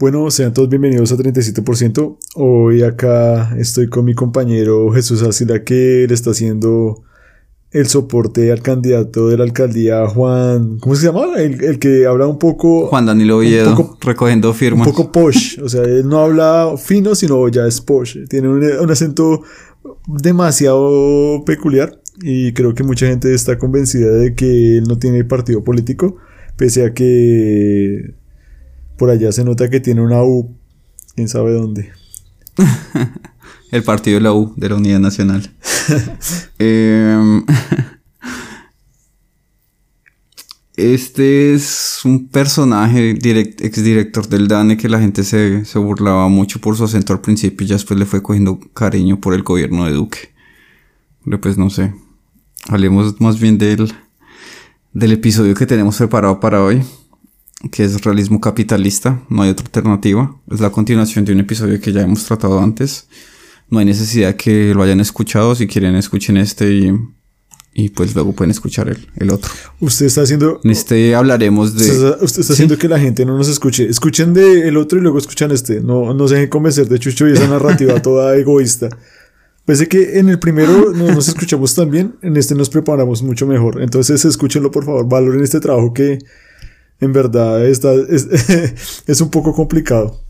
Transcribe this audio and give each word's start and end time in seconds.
Bueno, 0.00 0.30
sean 0.30 0.54
todos 0.54 0.70
bienvenidos 0.70 1.12
a 1.12 1.16
37%. 1.18 2.16
Hoy 2.36 2.82
acá 2.82 3.54
estoy 3.58 3.90
con 3.90 4.06
mi 4.06 4.14
compañero 4.14 4.90
Jesús 4.94 5.20
Asila 5.20 5.62
que 5.62 6.06
le 6.08 6.14
está 6.14 6.30
haciendo 6.30 7.02
el 7.70 7.86
soporte 7.86 8.50
al 8.50 8.62
candidato 8.62 9.28
de 9.28 9.36
la 9.36 9.44
alcaldía 9.44 10.08
Juan, 10.08 10.78
¿cómo 10.78 10.94
se 10.94 11.04
llama? 11.04 11.36
El, 11.36 11.78
que 11.78 12.06
habla 12.06 12.26
un 12.26 12.38
poco... 12.38 12.86
Juan 12.86 13.04
Danilo 13.04 13.36
Oviedo, 13.36 13.98
recogiendo 14.00 14.54
firmas. 14.54 14.86
Un 14.86 14.94
poco 14.94 15.12
posh, 15.12 15.60
o 15.62 15.68
sea, 15.68 15.82
él 15.82 16.08
no 16.08 16.20
habla 16.20 16.76
fino, 16.78 17.14
sino 17.14 17.46
ya 17.50 17.66
es 17.66 17.82
posh. 17.82 18.26
Tiene 18.26 18.48
un, 18.48 18.90
acento 18.90 19.42
demasiado 20.06 21.44
peculiar 21.44 22.00
y 22.22 22.54
creo 22.54 22.74
que 22.74 22.84
mucha 22.84 23.06
gente 23.06 23.34
está 23.34 23.58
convencida 23.58 24.12
de 24.12 24.34
que 24.34 24.78
él 24.78 24.84
no 24.84 24.98
tiene 24.98 25.24
partido 25.24 25.62
político, 25.62 26.16
pese 26.56 26.86
a 26.86 26.94
que 26.94 28.18
por 29.00 29.08
allá 29.08 29.32
se 29.32 29.44
nota 29.44 29.70
que 29.70 29.80
tiene 29.80 30.02
una 30.02 30.22
U, 30.22 30.54
quién 31.14 31.26
sabe 31.26 31.52
dónde. 31.52 31.90
El 33.70 33.82
partido 33.82 34.18
de 34.18 34.20
la 34.20 34.34
U, 34.34 34.52
de 34.58 34.68
la 34.68 34.74
Unidad 34.74 35.00
Nacional. 35.00 35.50
Em, 36.58 37.42
este 40.76 41.54
es 41.54 42.00
un 42.04 42.28
personaje, 42.28 43.14
direct, 43.14 43.62
exdirector 43.62 44.28
del 44.28 44.48
DANE, 44.48 44.76
que 44.76 44.90
la 44.90 45.00
gente 45.00 45.24
se, 45.24 45.64
se, 45.64 45.78
burlaba 45.78 46.28
mucho 46.28 46.60
por 46.60 46.76
su 46.76 46.84
acento 46.84 47.14
al 47.14 47.22
principio 47.22 47.64
y 47.64 47.68
ya 47.68 47.76
después 47.76 47.98
le 47.98 48.04
fue 48.04 48.22
cogiendo 48.22 48.60
cariño 48.74 49.18
por 49.18 49.32
el 49.32 49.42
gobierno 49.42 49.86
de 49.86 49.92
Duque. 49.92 50.34
Pero 51.24 51.40
pues 51.40 51.56
no 51.56 51.70
sé. 51.70 51.94
Hablemos 52.68 53.18
más 53.18 53.40
bien 53.40 53.56
del, 53.56 53.94
del 54.92 55.12
episodio 55.12 55.54
que 55.54 55.64
tenemos 55.64 55.96
preparado 55.96 56.38
para 56.38 56.62
hoy 56.62 56.82
que 57.70 57.84
es 57.84 58.00
realismo 58.02 58.40
capitalista, 58.40 59.22
no 59.28 59.42
hay 59.42 59.50
otra 59.50 59.66
alternativa. 59.66 60.34
Es 60.50 60.60
la 60.60 60.70
continuación 60.70 61.24
de 61.24 61.32
un 61.32 61.40
episodio 61.40 61.80
que 61.80 61.92
ya 61.92 62.02
hemos 62.02 62.24
tratado 62.24 62.58
antes. 62.60 63.06
No 63.68 63.78
hay 63.78 63.84
necesidad 63.84 64.34
que 64.36 64.74
lo 64.74 64.82
hayan 64.82 65.00
escuchado, 65.00 65.54
si 65.54 65.66
quieren 65.66 65.94
escuchen 65.94 66.36
este 66.38 66.72
y, 66.72 66.92
y 67.74 67.90
pues 67.90 68.14
luego 68.14 68.32
pueden 68.32 68.50
escuchar 68.50 68.88
el, 68.88 69.06
el, 69.16 69.30
otro. 69.30 69.50
Usted 69.78 70.06
está 70.06 70.22
haciendo... 70.22 70.60
En 70.64 70.70
este 70.70 71.14
hablaremos 71.14 71.74
de... 71.76 71.84
Usted 72.22 72.40
está, 72.40 72.52
haciendo 72.54 72.78
que 72.78 72.88
la 72.88 72.98
gente 72.98 73.24
no 73.26 73.36
nos 73.36 73.48
escuche. 73.48 73.86
Escuchen 73.86 74.32
de 74.32 74.66
el 74.66 74.76
otro 74.76 74.98
y 74.98 75.02
luego 75.02 75.18
escuchan 75.18 75.52
este. 75.52 75.80
No, 75.80 76.14
no 76.14 76.26
se 76.28 76.34
dejen 76.34 76.50
convencer 76.50 76.88
de 76.88 76.98
Chucho 76.98 77.28
y 77.28 77.32
esa 77.32 77.46
narrativa 77.48 78.00
toda 78.00 78.36
egoísta. 78.36 78.88
Pese 79.66 79.86
que 79.86 80.18
en 80.18 80.30
el 80.30 80.40
primero 80.40 80.92
no 80.92 81.12
nos 81.12 81.28
escuchamos 81.28 81.74
tan 81.74 81.90
bien, 81.90 82.16
en 82.22 82.36
este 82.36 82.54
nos 82.54 82.70
preparamos 82.70 83.22
mucho 83.22 83.46
mejor. 83.46 83.80
Entonces 83.82 84.24
escúchenlo 84.24 84.70
por 84.70 84.84
favor, 84.84 85.08
valoren 85.08 85.44
este 85.44 85.60
trabajo 85.60 85.92
que 85.92 86.18
en 87.00 87.12
verdad 87.12 87.64
está, 87.66 87.92
es, 89.06 89.20
un 89.20 89.30
poco 89.30 89.54
complicado. 89.54 90.20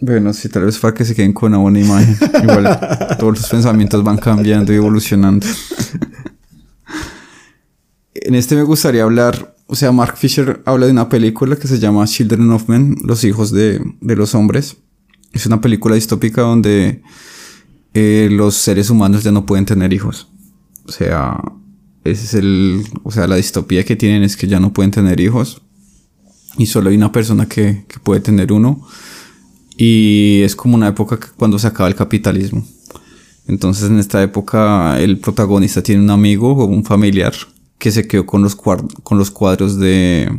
Bueno, 0.00 0.34
sí, 0.34 0.50
tal 0.50 0.66
vez 0.66 0.78
para 0.78 0.92
que 0.92 1.04
se 1.04 1.14
queden 1.14 1.32
con 1.32 1.52
una 1.52 1.58
buena 1.58 1.80
imagen. 1.80 2.16
Igual 2.42 3.16
todos 3.18 3.38
los 3.38 3.48
pensamientos 3.48 4.04
van 4.04 4.18
cambiando 4.18 4.72
y 4.72 4.76
evolucionando. 4.76 5.46
en 8.14 8.34
este 8.34 8.54
me 8.54 8.64
gustaría 8.64 9.02
hablar, 9.02 9.56
o 9.66 9.74
sea, 9.74 9.90
Mark 9.92 10.18
Fisher 10.18 10.62
habla 10.66 10.86
de 10.86 10.92
una 10.92 11.08
película 11.08 11.56
que 11.56 11.68
se 11.68 11.78
llama 11.78 12.06
Children 12.06 12.50
of 12.50 12.68
Men, 12.68 12.96
los 13.02 13.24
hijos 13.24 13.50
de, 13.50 13.80
los 14.02 14.34
hombres. 14.34 14.76
Es 15.32 15.46
una 15.46 15.62
película 15.62 15.94
distópica 15.94 16.42
donde 16.42 17.02
eh, 17.94 18.28
los 18.30 18.56
seres 18.56 18.90
humanos 18.90 19.24
ya 19.24 19.32
no 19.32 19.46
pueden 19.46 19.64
tener 19.64 19.94
hijos. 19.94 20.28
O 20.84 20.92
sea, 20.92 21.40
ese 22.04 22.24
es 22.24 22.34
el, 22.34 22.84
o 23.02 23.10
sea, 23.10 23.26
la 23.26 23.36
distopía 23.36 23.84
que 23.84 23.96
tienen 23.96 24.22
es 24.22 24.36
que 24.36 24.48
ya 24.48 24.60
no 24.60 24.72
pueden 24.72 24.90
tener 24.90 25.20
hijos 25.20 25.62
y 26.58 26.66
solo 26.66 26.90
hay 26.90 26.96
una 26.96 27.12
persona 27.12 27.46
que, 27.46 27.84
que 27.88 27.98
puede 28.00 28.20
tener 28.20 28.52
uno 28.52 28.86
y 29.76 30.42
es 30.42 30.56
como 30.56 30.74
una 30.74 30.88
época 30.88 31.18
cuando 31.36 31.58
se 31.58 31.66
acaba 31.66 31.88
el 31.88 31.94
capitalismo. 31.94 32.66
Entonces 33.46 33.88
en 33.90 33.98
esta 33.98 34.22
época 34.22 35.00
el 35.00 35.18
protagonista 35.18 35.82
tiene 35.82 36.02
un 36.02 36.10
amigo 36.10 36.52
o 36.52 36.64
un 36.64 36.84
familiar 36.84 37.34
que 37.78 37.90
se 37.90 38.06
quedó 38.06 38.26
con 38.26 38.42
los, 38.42 38.54
con 38.54 39.18
los 39.18 39.30
cuadros 39.30 39.78
de, 39.78 40.30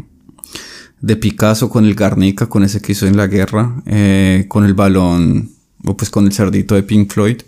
de 1.02 1.16
Picasso, 1.18 1.70
con 1.70 1.84
el 1.86 1.96
Garnica, 1.96 2.48
con 2.48 2.64
ese 2.64 2.82
que 2.82 2.94
hizo 2.94 3.06
en 3.06 3.18
la 3.18 3.28
guerra, 3.28 3.84
eh, 3.86 4.46
con 4.48 4.64
el 4.64 4.74
balón 4.74 5.52
o 5.84 5.98
pues 5.98 6.10
con 6.10 6.26
el 6.26 6.32
cerdito 6.32 6.76
de 6.76 6.84
Pink 6.84 7.12
Floyd 7.12 7.42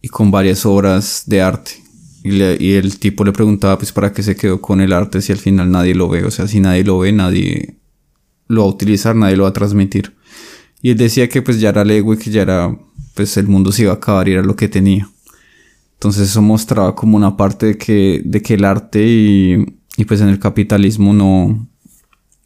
y 0.00 0.08
con 0.08 0.30
varias 0.30 0.64
obras 0.64 1.24
de 1.26 1.42
arte. 1.42 1.72
Y, 2.22 2.72
el 2.72 2.98
tipo 2.98 3.24
le 3.24 3.32
preguntaba, 3.32 3.78
pues, 3.78 3.92
¿para 3.92 4.12
qué 4.12 4.22
se 4.22 4.36
quedó 4.36 4.60
con 4.60 4.80
el 4.80 4.92
arte 4.92 5.22
si 5.22 5.32
al 5.32 5.38
final 5.38 5.70
nadie 5.70 5.94
lo 5.94 6.08
ve? 6.08 6.24
O 6.24 6.30
sea, 6.30 6.46
si 6.46 6.60
nadie 6.60 6.84
lo 6.84 6.98
ve, 6.98 7.12
nadie 7.12 7.76
lo 8.46 8.62
va 8.62 8.66
a 8.66 8.74
utilizar, 8.74 9.16
nadie 9.16 9.36
lo 9.36 9.44
va 9.44 9.50
a 9.50 9.54
transmitir. 9.54 10.14
Y 10.82 10.90
él 10.90 10.98
decía 10.98 11.28
que 11.28 11.42
pues 11.42 11.60
ya 11.60 11.70
era 11.70 11.84
legua 11.84 12.14
y 12.14 12.18
que 12.18 12.30
ya 12.30 12.42
era, 12.42 12.76
pues 13.14 13.36
el 13.36 13.48
mundo 13.48 13.72
se 13.72 13.82
iba 13.82 13.92
a 13.92 13.96
acabar 13.96 14.28
y 14.28 14.32
era 14.32 14.42
lo 14.42 14.56
que 14.56 14.68
tenía. 14.68 15.08
Entonces 15.94 16.30
eso 16.30 16.42
mostraba 16.42 16.94
como 16.94 17.16
una 17.16 17.36
parte 17.36 17.66
de 17.66 17.78
que, 17.78 18.22
de 18.24 18.42
que 18.42 18.54
el 18.54 18.64
arte 18.64 19.06
y, 19.06 19.78
y 19.96 20.04
pues 20.04 20.20
en 20.20 20.28
el 20.28 20.38
capitalismo 20.38 21.12
no... 21.12 21.68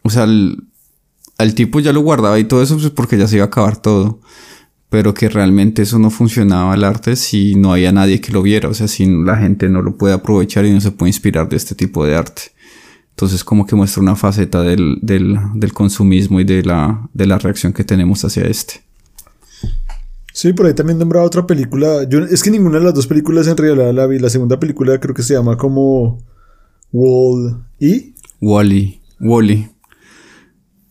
O 0.02 0.10
sea, 0.10 0.24
al 0.24 1.54
tipo 1.54 1.80
ya 1.80 1.92
lo 1.92 2.00
guardaba 2.00 2.38
y 2.38 2.44
todo 2.44 2.62
eso 2.62 2.76
pues 2.76 2.90
porque 2.90 3.16
ya 3.18 3.26
se 3.26 3.36
iba 3.36 3.44
a 3.44 3.48
acabar 3.48 3.76
todo 3.76 4.20
pero 4.94 5.12
que 5.12 5.28
realmente 5.28 5.82
eso 5.82 5.98
no 5.98 6.08
funcionaba 6.08 6.72
el 6.72 6.84
arte 6.84 7.16
si 7.16 7.56
no 7.56 7.72
había 7.72 7.90
nadie 7.90 8.20
que 8.20 8.30
lo 8.30 8.42
viera, 8.42 8.68
o 8.68 8.74
sea, 8.74 8.86
si 8.86 9.04
la 9.04 9.36
gente 9.36 9.68
no 9.68 9.82
lo 9.82 9.96
puede 9.96 10.14
aprovechar 10.14 10.64
y 10.66 10.72
no 10.72 10.80
se 10.80 10.92
puede 10.92 11.10
inspirar 11.10 11.48
de 11.48 11.56
este 11.56 11.74
tipo 11.74 12.06
de 12.06 12.14
arte. 12.14 12.42
Entonces 13.10 13.42
como 13.42 13.66
que 13.66 13.74
muestra 13.74 14.00
una 14.00 14.14
faceta 14.14 14.62
del, 14.62 15.00
del, 15.02 15.36
del 15.54 15.72
consumismo 15.72 16.38
y 16.38 16.44
de 16.44 16.62
la, 16.62 17.08
de 17.12 17.26
la 17.26 17.40
reacción 17.40 17.72
que 17.72 17.82
tenemos 17.82 18.24
hacia 18.24 18.44
este. 18.44 18.82
Sí, 20.32 20.52
por 20.52 20.66
ahí 20.66 20.74
también 20.74 21.00
nombraba 21.00 21.26
otra 21.26 21.44
película. 21.44 22.08
Yo, 22.08 22.20
es 22.20 22.44
que 22.44 22.52
ninguna 22.52 22.78
de 22.78 22.84
las 22.84 22.94
dos 22.94 23.08
películas 23.08 23.48
en 23.48 23.56
realidad 23.56 23.92
la 23.92 24.06
vi. 24.06 24.20
La 24.20 24.30
segunda 24.30 24.60
película 24.60 25.00
creo 25.00 25.12
que 25.12 25.24
se 25.24 25.34
llama 25.34 25.56
como 25.56 26.22
Wall 26.92 27.64
E. 27.80 28.12
Wally. 28.40 29.00
Wally. 29.18 29.70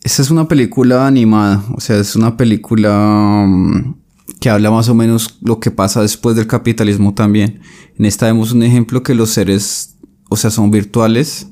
Esta 0.03 0.21
es 0.21 0.31
una 0.31 0.49
película 0.49 1.07
animada, 1.07 1.63
o 1.73 1.79
sea, 1.79 1.97
es 1.97 2.17
una 2.17 2.35
película 2.35 3.45
mm, 3.47 3.95
que 4.41 4.49
habla 4.49 4.69
más 4.69 4.89
o 4.89 4.95
menos 4.95 5.37
lo 5.41 5.61
que 5.61 5.71
pasa 5.71 6.01
después 6.01 6.35
del 6.35 6.45
capitalismo 6.45 7.13
también. 7.13 7.61
En 7.97 8.03
esta 8.03 8.25
vemos 8.25 8.51
un 8.51 8.63
ejemplo 8.63 9.01
que 9.01 9.15
los 9.15 9.29
seres, 9.29 9.95
o 10.29 10.35
sea, 10.35 10.51
son 10.51 10.71
virtuales 10.71 11.47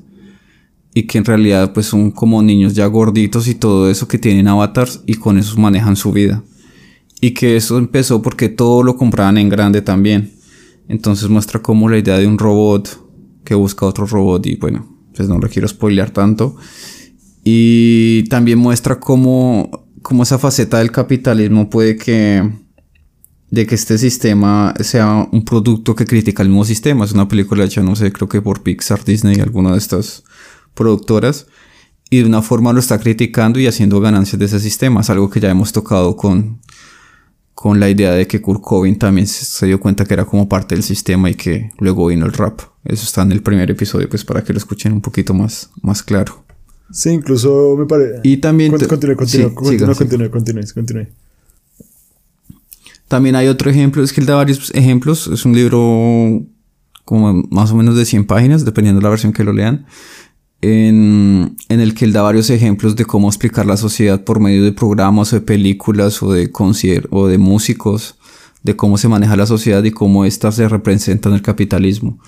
y 0.92 1.04
que 1.04 1.16
en 1.16 1.24
realidad 1.24 1.72
pues 1.72 1.86
son 1.86 2.10
como 2.10 2.42
niños 2.42 2.74
ya 2.74 2.84
gorditos 2.88 3.48
y 3.48 3.54
todo 3.54 3.88
eso 3.88 4.06
que 4.06 4.18
tienen 4.18 4.48
avatars 4.48 5.00
y 5.06 5.14
con 5.14 5.38
eso 5.38 5.56
manejan 5.56 5.96
su 5.96 6.12
vida. 6.12 6.44
Y 7.22 7.32
que 7.32 7.56
eso 7.56 7.78
empezó 7.78 8.20
porque 8.20 8.50
todo 8.50 8.82
lo 8.82 8.96
compraban 8.96 9.38
en 9.38 9.48
grande 9.48 9.80
también. 9.80 10.30
Entonces 10.88 11.30
muestra 11.30 11.62
como 11.62 11.88
la 11.88 11.96
idea 11.96 12.18
de 12.18 12.26
un 12.26 12.36
robot 12.36 13.02
que 13.44 13.54
busca 13.54 13.86
otro 13.86 14.04
robot 14.04 14.46
y 14.46 14.56
bueno, 14.56 14.94
pues 15.16 15.26
no 15.26 15.38
lo 15.38 15.48
quiero 15.48 15.66
spoilear 15.66 16.10
tanto 16.10 16.58
y 17.44 18.24
también 18.24 18.58
muestra 18.58 19.00
cómo, 19.00 19.86
cómo 20.02 20.22
esa 20.22 20.38
faceta 20.38 20.78
del 20.78 20.92
capitalismo 20.92 21.68
puede 21.70 21.96
que 21.96 22.42
de 23.52 23.66
que 23.66 23.74
este 23.74 23.98
sistema 23.98 24.72
sea 24.80 25.28
un 25.30 25.44
producto 25.44 25.94
que 25.94 26.06
critica 26.06 26.42
el 26.42 26.48
mismo 26.48 26.64
sistema. 26.64 27.04
Es 27.04 27.12
una 27.12 27.28
película 27.28 27.62
hecha, 27.62 27.82
no 27.82 27.94
sé, 27.94 28.10
creo 28.10 28.26
que 28.26 28.40
por 28.40 28.62
Pixar, 28.62 29.04
Disney, 29.04 29.40
alguna 29.40 29.72
de 29.72 29.78
estas 29.78 30.24
productoras. 30.72 31.46
Y 32.08 32.20
de 32.20 32.24
una 32.24 32.40
forma 32.40 32.72
lo 32.72 32.80
está 32.80 32.98
criticando 32.98 33.60
y 33.60 33.66
haciendo 33.66 34.00
ganancias 34.00 34.38
de 34.38 34.46
ese 34.46 34.58
sistema. 34.58 35.02
Es 35.02 35.10
algo 35.10 35.28
que 35.28 35.38
ya 35.38 35.50
hemos 35.50 35.70
tocado 35.70 36.16
con, 36.16 36.62
con 37.54 37.78
la 37.78 37.90
idea 37.90 38.12
de 38.12 38.26
que 38.26 38.40
Kurt 38.40 38.62
Cobain 38.62 38.98
también 38.98 39.26
se 39.26 39.66
dio 39.66 39.78
cuenta 39.78 40.06
que 40.06 40.14
era 40.14 40.24
como 40.24 40.48
parte 40.48 40.74
del 40.74 40.82
sistema 40.82 41.28
y 41.28 41.34
que 41.34 41.72
luego 41.78 42.06
vino 42.06 42.24
el 42.24 42.32
rap. 42.32 42.62
Eso 42.86 43.04
está 43.04 43.20
en 43.20 43.32
el 43.32 43.42
primer 43.42 43.70
episodio, 43.70 44.08
pues 44.08 44.24
para 44.24 44.42
que 44.42 44.54
lo 44.54 44.58
escuchen 44.58 44.94
un 44.94 45.02
poquito 45.02 45.34
más, 45.34 45.68
más 45.82 46.02
claro. 46.02 46.42
Sí, 46.90 47.10
incluso 47.10 47.76
me 47.78 47.86
parece. 47.86 48.20
Y 48.22 48.38
también. 48.38 48.70
Continúe, 48.70 49.16
continúe, 49.16 49.54
continúe, 50.70 51.06
También 53.08 53.36
hay 53.36 53.48
otro 53.48 53.70
ejemplo, 53.70 54.02
es 54.02 54.12
que 54.12 54.20
él 54.20 54.26
da 54.26 54.34
varios 54.34 54.70
ejemplos. 54.74 55.28
Es 55.28 55.44
un 55.44 55.54
libro 55.54 56.44
como 57.04 57.42
más 57.50 57.70
o 57.72 57.76
menos 57.76 57.96
de 57.96 58.04
100 58.04 58.26
páginas, 58.26 58.64
dependiendo 58.64 59.00
de 59.00 59.04
la 59.04 59.10
versión 59.10 59.32
que 59.32 59.44
lo 59.44 59.52
lean. 59.52 59.86
En, 60.60 61.56
en, 61.68 61.80
el 61.80 61.94
que 61.94 62.04
él 62.04 62.12
da 62.12 62.22
varios 62.22 62.48
ejemplos 62.48 62.94
de 62.94 63.04
cómo 63.04 63.28
explicar 63.28 63.66
la 63.66 63.76
sociedad 63.76 64.22
por 64.22 64.38
medio 64.38 64.62
de 64.62 64.72
programas 64.72 65.32
o 65.32 65.36
de 65.36 65.42
películas 65.42 66.22
o 66.22 66.32
de 66.32 66.52
conciertos 66.52 67.10
o 67.12 67.26
de 67.26 67.36
músicos, 67.36 68.16
de 68.62 68.76
cómo 68.76 68.96
se 68.96 69.08
maneja 69.08 69.34
la 69.36 69.46
sociedad 69.46 69.82
y 69.82 69.90
cómo 69.90 70.24
ésta 70.24 70.52
se 70.52 70.68
representa 70.68 71.28
en 71.28 71.34
el 71.34 71.42
capitalismo. 71.42 72.20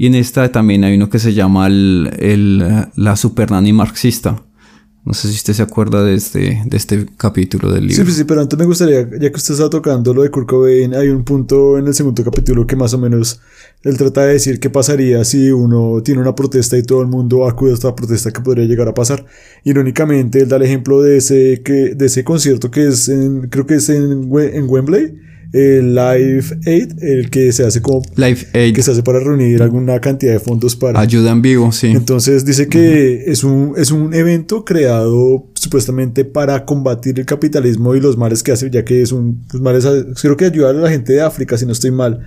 Y 0.00 0.06
en 0.06 0.14
esta 0.14 0.52
también 0.52 0.84
hay 0.84 0.94
uno 0.94 1.10
que 1.10 1.18
se 1.18 1.34
llama 1.34 1.66
el, 1.66 2.08
el, 2.20 2.86
la 2.94 3.16
super 3.16 3.50
marxista, 3.50 4.44
No 5.04 5.12
sé 5.12 5.26
si 5.26 5.34
usted 5.34 5.54
se 5.54 5.62
acuerda 5.62 6.04
de 6.04 6.14
este, 6.14 6.62
de 6.64 6.76
este 6.76 7.04
capítulo 7.16 7.72
del 7.72 7.88
libro. 7.88 8.04
Sí, 8.04 8.12
sí, 8.12 8.22
pero 8.22 8.40
antes 8.40 8.56
me 8.56 8.64
gustaría, 8.64 9.00
ya 9.00 9.30
que 9.30 9.36
usted 9.36 9.54
está 9.54 9.68
tocando 9.68 10.14
lo 10.14 10.22
de 10.22 10.30
Kurt 10.30 10.48
Cobain, 10.48 10.94
hay 10.94 11.08
un 11.08 11.24
punto 11.24 11.78
en 11.78 11.88
el 11.88 11.94
segundo 11.94 12.22
capítulo 12.22 12.64
que 12.64 12.76
más 12.76 12.94
o 12.94 12.98
menos 12.98 13.40
él 13.82 13.96
trata 13.98 14.24
de 14.24 14.34
decir 14.34 14.60
qué 14.60 14.70
pasaría 14.70 15.24
si 15.24 15.50
uno 15.50 16.00
tiene 16.04 16.20
una 16.20 16.36
protesta 16.36 16.78
y 16.78 16.84
todo 16.84 17.02
el 17.02 17.08
mundo 17.08 17.44
acude 17.48 17.72
a 17.72 17.74
esta 17.74 17.96
protesta 17.96 18.30
que 18.30 18.40
podría 18.40 18.66
llegar 18.66 18.86
a 18.86 18.94
pasar. 18.94 19.26
Irónicamente, 19.64 20.40
él 20.40 20.48
da 20.48 20.58
el 20.58 20.62
ejemplo 20.62 21.02
de 21.02 21.16
ese, 21.16 21.60
que, 21.64 21.96
de 21.96 22.06
ese 22.06 22.22
concierto 22.22 22.70
que 22.70 22.86
es 22.86 23.08
en, 23.08 23.48
creo 23.48 23.66
que 23.66 23.74
es 23.74 23.88
en, 23.88 24.30
en 24.32 24.70
Wembley, 24.70 25.16
el 25.52 25.94
Live 25.94 26.60
Aid, 26.66 27.02
el 27.02 27.30
que 27.30 27.52
se 27.52 27.64
hace 27.64 27.80
como 27.80 28.02
Live 28.16 28.48
Aid. 28.52 28.74
que 28.74 28.82
se 28.82 28.90
hace 28.90 29.02
para 29.02 29.18
reunir 29.20 29.62
alguna 29.62 30.00
cantidad 30.00 30.32
de 30.32 30.40
fondos 30.40 30.76
para 30.76 31.00
ayuda 31.00 31.30
en 31.30 31.40
vivo, 31.40 31.72
sí. 31.72 31.88
Entonces 31.88 32.44
dice 32.44 32.68
que 32.68 33.24
es 33.26 33.44
un 33.44 33.74
es 33.76 33.90
un 33.90 34.12
evento 34.12 34.64
creado 34.64 35.46
supuestamente 35.54 36.24
para 36.24 36.64
combatir 36.64 37.18
el 37.18 37.26
capitalismo 37.26 37.94
y 37.94 38.00
los 38.00 38.16
males 38.16 38.42
que 38.42 38.52
hace, 38.52 38.70
ya 38.70 38.84
que 38.84 39.02
es 39.02 39.12
un 39.12 39.44
pues, 39.48 39.62
males 39.62 39.86
creo 40.20 40.36
que 40.36 40.44
ayudar 40.44 40.76
a 40.76 40.80
la 40.80 40.90
gente 40.90 41.14
de 41.14 41.22
África 41.22 41.56
si 41.56 41.64
no 41.64 41.72
estoy 41.72 41.90
mal 41.90 42.20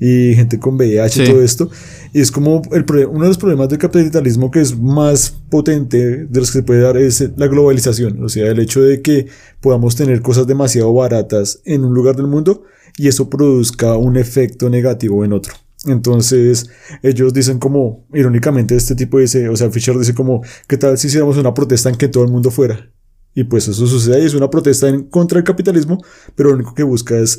y 0.00 0.34
gente 0.34 0.58
con 0.58 0.76
VIH 0.76 1.22
y 1.22 1.26
todo 1.26 1.42
esto. 1.42 1.70
Y 2.12 2.20
es 2.20 2.30
como 2.30 2.62
el, 2.72 2.84
uno 3.06 3.22
de 3.22 3.28
los 3.28 3.38
problemas 3.38 3.68
del 3.68 3.78
capitalismo 3.78 4.50
que 4.50 4.60
es 4.60 4.78
más 4.78 5.30
potente 5.50 6.26
de 6.26 6.40
los 6.40 6.50
que 6.50 6.58
se 6.58 6.62
puede 6.62 6.80
dar 6.80 6.96
es 6.96 7.30
la 7.36 7.46
globalización. 7.46 8.22
O 8.24 8.28
sea, 8.28 8.50
el 8.50 8.58
hecho 8.58 8.82
de 8.82 9.02
que 9.02 9.26
podamos 9.60 9.96
tener 9.96 10.22
cosas 10.22 10.46
demasiado 10.46 10.92
baratas 10.92 11.60
en 11.64 11.84
un 11.84 11.94
lugar 11.94 12.16
del 12.16 12.26
mundo 12.26 12.64
y 12.96 13.08
eso 13.08 13.28
produzca 13.28 13.96
un 13.96 14.16
efecto 14.16 14.70
negativo 14.70 15.24
en 15.24 15.32
otro. 15.32 15.54
Entonces, 15.86 16.68
ellos 17.02 17.32
dicen 17.32 17.58
como, 17.58 18.06
irónicamente, 18.12 18.74
este 18.74 18.94
tipo 18.94 19.18
dice, 19.18 19.48
o 19.48 19.56
sea, 19.56 19.70
Fisher 19.70 19.96
dice 19.98 20.14
como, 20.14 20.42
¿qué 20.66 20.76
tal 20.76 20.98
si 20.98 21.06
hiciéramos 21.06 21.36
una 21.36 21.54
protesta 21.54 21.88
en 21.88 21.96
que 21.96 22.08
todo 22.08 22.24
el 22.24 22.30
mundo 22.30 22.50
fuera? 22.50 22.90
Y 23.34 23.44
pues 23.44 23.68
eso 23.68 23.86
sucede 23.86 24.22
y 24.22 24.26
es 24.26 24.34
una 24.34 24.48
protesta 24.48 24.88
en 24.88 25.04
contra 25.04 25.36
del 25.36 25.44
capitalismo, 25.44 26.02
pero 26.34 26.48
lo 26.48 26.56
único 26.56 26.74
que 26.74 26.82
busca 26.82 27.18
es 27.18 27.38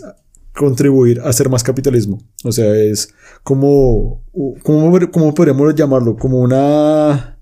contribuir 0.57 1.21
a 1.21 1.29
hacer 1.29 1.49
más 1.49 1.63
capitalismo. 1.63 2.19
O 2.43 2.51
sea, 2.51 2.75
es 2.75 3.13
como, 3.43 4.23
¿cómo, 4.63 5.33
podríamos 5.33 5.75
llamarlo? 5.75 6.17
Como 6.17 6.41
una 6.41 7.37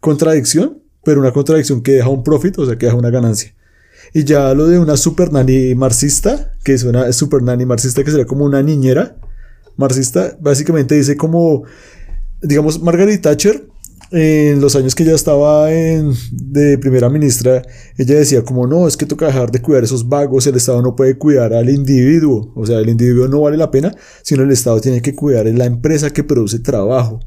contradicción, 0.00 0.78
pero 1.04 1.20
una 1.20 1.32
contradicción 1.32 1.82
que 1.82 1.92
deja 1.92 2.08
un 2.08 2.22
profit, 2.22 2.58
o 2.58 2.66
sea, 2.66 2.78
que 2.78 2.86
deja 2.86 2.96
una 2.96 3.10
ganancia. 3.10 3.54
Y 4.14 4.24
ya 4.24 4.54
lo 4.54 4.68
de 4.68 4.78
una 4.78 4.96
super 4.96 5.32
nani 5.32 5.74
marxista, 5.74 6.52
que 6.64 6.74
es 6.74 6.84
una 6.84 7.12
super 7.12 7.42
nani 7.42 7.66
marxista 7.66 8.04
que 8.04 8.10
sería 8.10 8.26
como 8.26 8.44
una 8.44 8.62
niñera 8.62 9.16
marxista, 9.76 10.36
básicamente 10.40 10.94
dice 10.94 11.16
como, 11.16 11.64
digamos, 12.42 12.80
Margaret 12.82 13.20
Thatcher 13.20 13.66
en 14.12 14.60
los 14.60 14.76
años 14.76 14.94
que 14.94 15.04
ella 15.04 15.14
estaba 15.14 15.72
en, 15.72 16.12
de 16.32 16.76
primera 16.76 17.08
ministra, 17.08 17.62
ella 17.96 18.16
decía 18.16 18.42
como 18.44 18.66
no, 18.66 18.86
es 18.86 18.96
que 18.96 19.06
toca 19.06 19.26
dejar 19.26 19.50
de 19.50 19.62
cuidar 19.62 19.84
esos 19.84 20.08
vagos, 20.08 20.46
el 20.46 20.56
Estado 20.56 20.82
no 20.82 20.94
puede 20.94 21.16
cuidar 21.16 21.54
al 21.54 21.70
individuo, 21.70 22.52
o 22.54 22.66
sea, 22.66 22.78
el 22.80 22.90
individuo 22.90 23.26
no 23.28 23.40
vale 23.40 23.56
la 23.56 23.70
pena, 23.70 23.94
sino 24.22 24.42
el 24.42 24.50
Estado 24.50 24.80
tiene 24.80 25.00
que 25.00 25.14
cuidar 25.14 25.46
en 25.46 25.58
la 25.58 25.64
empresa 25.64 26.10
que 26.10 26.24
produce 26.24 26.58
trabajo 26.58 27.20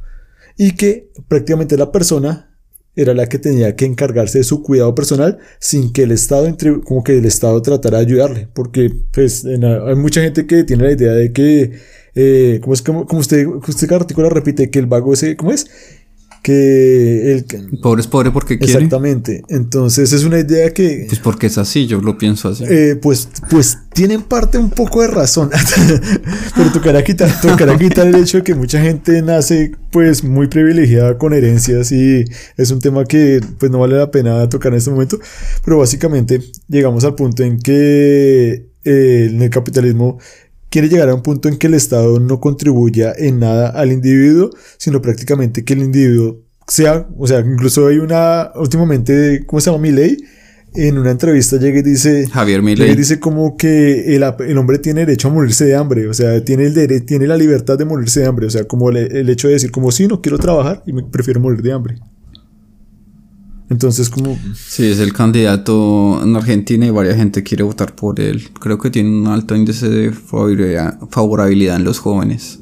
y 0.57 0.73
que 0.73 1.11
prácticamente 1.27 1.75
la 1.75 1.91
persona 1.91 2.55
era 2.95 3.13
la 3.13 3.27
que 3.27 3.39
tenía 3.39 3.75
que 3.75 3.85
encargarse 3.85 4.38
de 4.38 4.43
su 4.43 4.61
cuidado 4.61 4.95
personal 4.95 5.39
sin 5.59 5.91
que 5.91 6.03
el 6.03 6.11
Estado 6.11 6.55
como 6.83 7.03
que 7.03 7.17
el 7.17 7.25
Estado 7.25 7.61
tratara 7.61 7.97
de 7.97 8.05
ayudarle, 8.05 8.47
porque 8.53 8.91
pues 9.11 9.43
hay 9.43 9.95
mucha 9.95 10.21
gente 10.21 10.45
que 10.45 10.63
tiene 10.63 10.83
la 10.83 10.91
idea 10.91 11.13
de 11.13 11.33
que 11.33 11.71
eh, 12.13 12.59
como 12.61 12.73
es 12.73 12.81
como, 12.81 13.05
como 13.05 13.19
usted, 13.19 13.45
usted 13.45 13.88
cada 13.88 14.01
artículo 14.01 14.29
repite 14.29 14.69
que 14.69 14.79
el 14.79 14.85
vago 14.85 15.13
ese, 15.13 15.35
¿cómo 15.35 15.51
es? 15.51 15.67
Que 16.45 17.31
el 17.31 17.44
pobre 17.81 18.01
es 18.01 18.07
pobre 18.07 18.30
porque 18.30 18.59
quiere. 18.59 18.74
Exactamente. 18.74 19.42
Entonces 19.50 20.13
es 20.13 20.25
una 20.25 20.38
idea 20.38 20.69
que 20.69 21.06
pues 21.07 21.19
porque 21.19 21.47
es 21.47 21.57
así, 21.57 21.88
yo 21.88 22.00
lo 22.01 22.19
pienso 22.19 22.50
así. 22.50 22.65
Eh, 22.69 23.00
pues 23.01 23.30
pues 23.50 23.80
tienen 23.94 24.21
parte 24.21 24.59
un 24.59 24.69
poco 24.69 25.01
de 25.01 25.07
razón, 25.07 25.50
pero 26.56 26.71
tocará 26.71 27.03
quitar 27.03 27.42
tocará 27.42 27.75
quitar 27.80 28.06
el 28.06 28.13
hecho 28.18 28.38
de 28.38 28.44
que 28.44 28.53
mucha 28.53 28.80
gente 28.80 29.24
nace 29.24 29.71
pues 29.89 30.24
muy 30.24 30.45
privilegiada 30.45 31.18
con 31.18 31.33
herencias 31.33 31.92
y 31.92 32.25
es 32.57 32.69
un 32.69 32.80
tema 32.80 33.06
que 33.06 33.41
pues 33.57 33.71
no 33.71 33.80
vale 33.80 33.98
la 33.98 34.12
pena 34.12 34.48
tocar 34.48 34.71
en 34.71 34.77
este 34.77 34.91
momento, 34.91 35.18
pero 35.63 35.80
básicamente 35.80 36.41
llegamos 36.68 37.03
al 37.06 37.15
punto 37.15 37.41
en 37.41 37.57
que 37.57 38.68
eh, 38.83 39.30
en 39.31 39.41
el 39.41 39.50
capitalismo 39.50 40.19
quiere 40.69 40.89
llegar 40.89 41.09
a 41.09 41.15
un 41.15 41.21
punto 41.21 41.50
en 41.50 41.57
que 41.57 41.67
el 41.67 41.73
Estado 41.73 42.19
no 42.19 42.39
contribuya 42.39 43.13
en 43.17 43.39
nada 43.39 43.69
al 43.69 43.91
individuo, 43.91 44.50
sino 44.77 45.01
prácticamente 45.01 45.63
que 45.63 45.73
el 45.73 45.79
individuo 45.79 46.41
sea, 46.67 47.07
o 47.17 47.27
sea, 47.27 47.39
incluso 47.39 47.88
hay 47.88 48.00
una, 48.00 48.51
últimamente, 48.56 49.44
¿cómo 49.45 49.62
se 49.62 49.71
llama? 49.71 49.88
ley 49.88 50.17
en 50.77 50.97
una 50.97 51.12
entrevista 51.12 51.57
llega 51.57 51.79
y 51.79 51.83
dice 51.83 52.27
Javier 52.27 52.62
Milei 52.62 52.95
dice 52.95 53.19
como 53.19 53.56
que 53.56 54.13
el, 54.13 54.23
el, 54.23 54.57
hombre 54.57 54.77
tiene 54.79 55.06
derecho 55.06 55.29
a 55.29 55.31
morirse 55.31 55.63
de 55.65 55.75
hambre, 55.75 56.07
o 56.07 56.13
sea, 56.13 56.44
tiene 56.44 56.65
el 56.65 56.73
derecho, 56.73 57.06
tiene 57.06 57.27
la 57.27 57.38
libertad 57.38 57.77
de 57.77 57.85
morirse 57.85 58.19
de 58.21 58.25
hambre, 58.25 58.47
o 58.47 58.50
sea, 58.50 58.65
como 58.65 58.89
el 58.89 59.29
hecho 59.29 59.47
de 59.47 59.53
decir 59.53 59.71
como 59.71 59.91
si 59.91 60.07
no 60.07 60.21
quiero 60.21 60.38
trabajar 60.38 60.83
y 60.85 60.91
me 60.91 61.03
prefiero 61.03 61.39
morir 61.39 61.62
de 61.62 61.71
hambre. 61.71 61.95
Entonces, 63.69 64.09
como... 64.09 64.38
Sí, 64.56 64.85
es 64.85 65.00
el 65.00 65.13
candidato 65.13 66.21
en 66.23 66.35
Argentina 66.35 66.85
y 66.85 66.91
varias 66.91 67.15
gente 67.15 67.44
quiere 67.44 67.63
votar 67.63 67.95
por 67.95 68.19
él. 68.19 68.50
Creo 68.59 68.77
que 68.77 68.91
tiene 68.91 69.09
un 69.09 69.27
alto 69.27 69.56
índice 69.56 69.89
de 69.89 70.12
favorabilidad 70.12 71.77
en 71.77 71.83
los 71.83 72.00
jóvenes. 72.00 72.59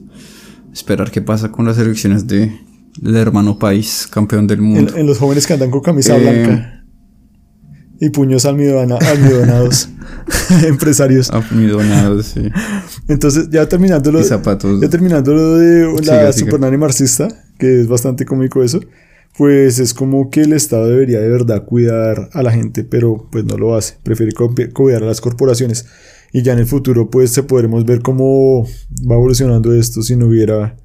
Esperar 0.72 1.12
qué 1.12 1.22
pasa 1.22 1.52
con 1.52 1.66
las 1.66 1.78
elecciones 1.78 2.26
de, 2.26 2.58
del 3.00 3.16
hermano 3.18 3.60
país, 3.60 4.08
campeón 4.10 4.48
del 4.48 4.62
mundo. 4.62 4.96
En, 4.96 5.06
los 5.06 5.18
jóvenes 5.18 5.46
que 5.46 5.54
andan 5.54 5.72
con 5.72 5.82
camisa 5.82 6.16
eh, 6.18 6.22
blanca 6.22 6.84
y 8.00 8.10
puños 8.10 8.46
almidonados. 8.46 9.90
Empresarios. 10.66 11.30
Almidonados, 11.32 12.28
sí. 12.28 12.50
Entonces, 13.10 13.50
ya 13.50 13.68
terminando 13.68 14.10
lo, 14.12 14.24
zapatos. 14.24 14.82
Ya 14.82 14.90
terminando 14.90 15.34
lo 15.34 15.56
de 15.58 16.02
la 16.04 16.32
super 16.32 16.78
marxista, 16.78 17.28
que 17.60 17.82
es 17.82 17.88
bastante 17.88 18.26
cómico 18.26 18.64
eso 18.64 18.80
pues 19.38 19.80
es 19.80 19.94
como 19.94 20.30
que 20.30 20.42
el 20.42 20.54
Estado 20.54 20.88
debería 20.88 21.20
de 21.20 21.30
verdad 21.30 21.66
cuidar 21.66 22.30
a 22.34 22.44
la 22.44 22.52
gente, 22.52 22.84
pero 22.84 23.28
pues 23.32 23.46
no 23.46 23.58
lo 23.58 23.76
hace, 23.76 23.98
prefiere 24.04 24.34
cuidar 24.74 25.04
a 25.04 25.08
las 25.08 25.22
corporaciones. 25.22 25.86
Y 26.32 26.42
ya 26.42 26.54
en 26.54 26.60
el 26.60 26.66
futuro 26.66 27.10
pues 27.10 27.32
se 27.32 27.44
podremos 27.44 27.86
ver 27.86 28.02
cómo 28.02 28.64
va 29.10 29.16
evolucionando 29.16 29.74
esto 29.74 30.02
si 30.02 30.16
no 30.16 30.28
hubiera 30.28 30.78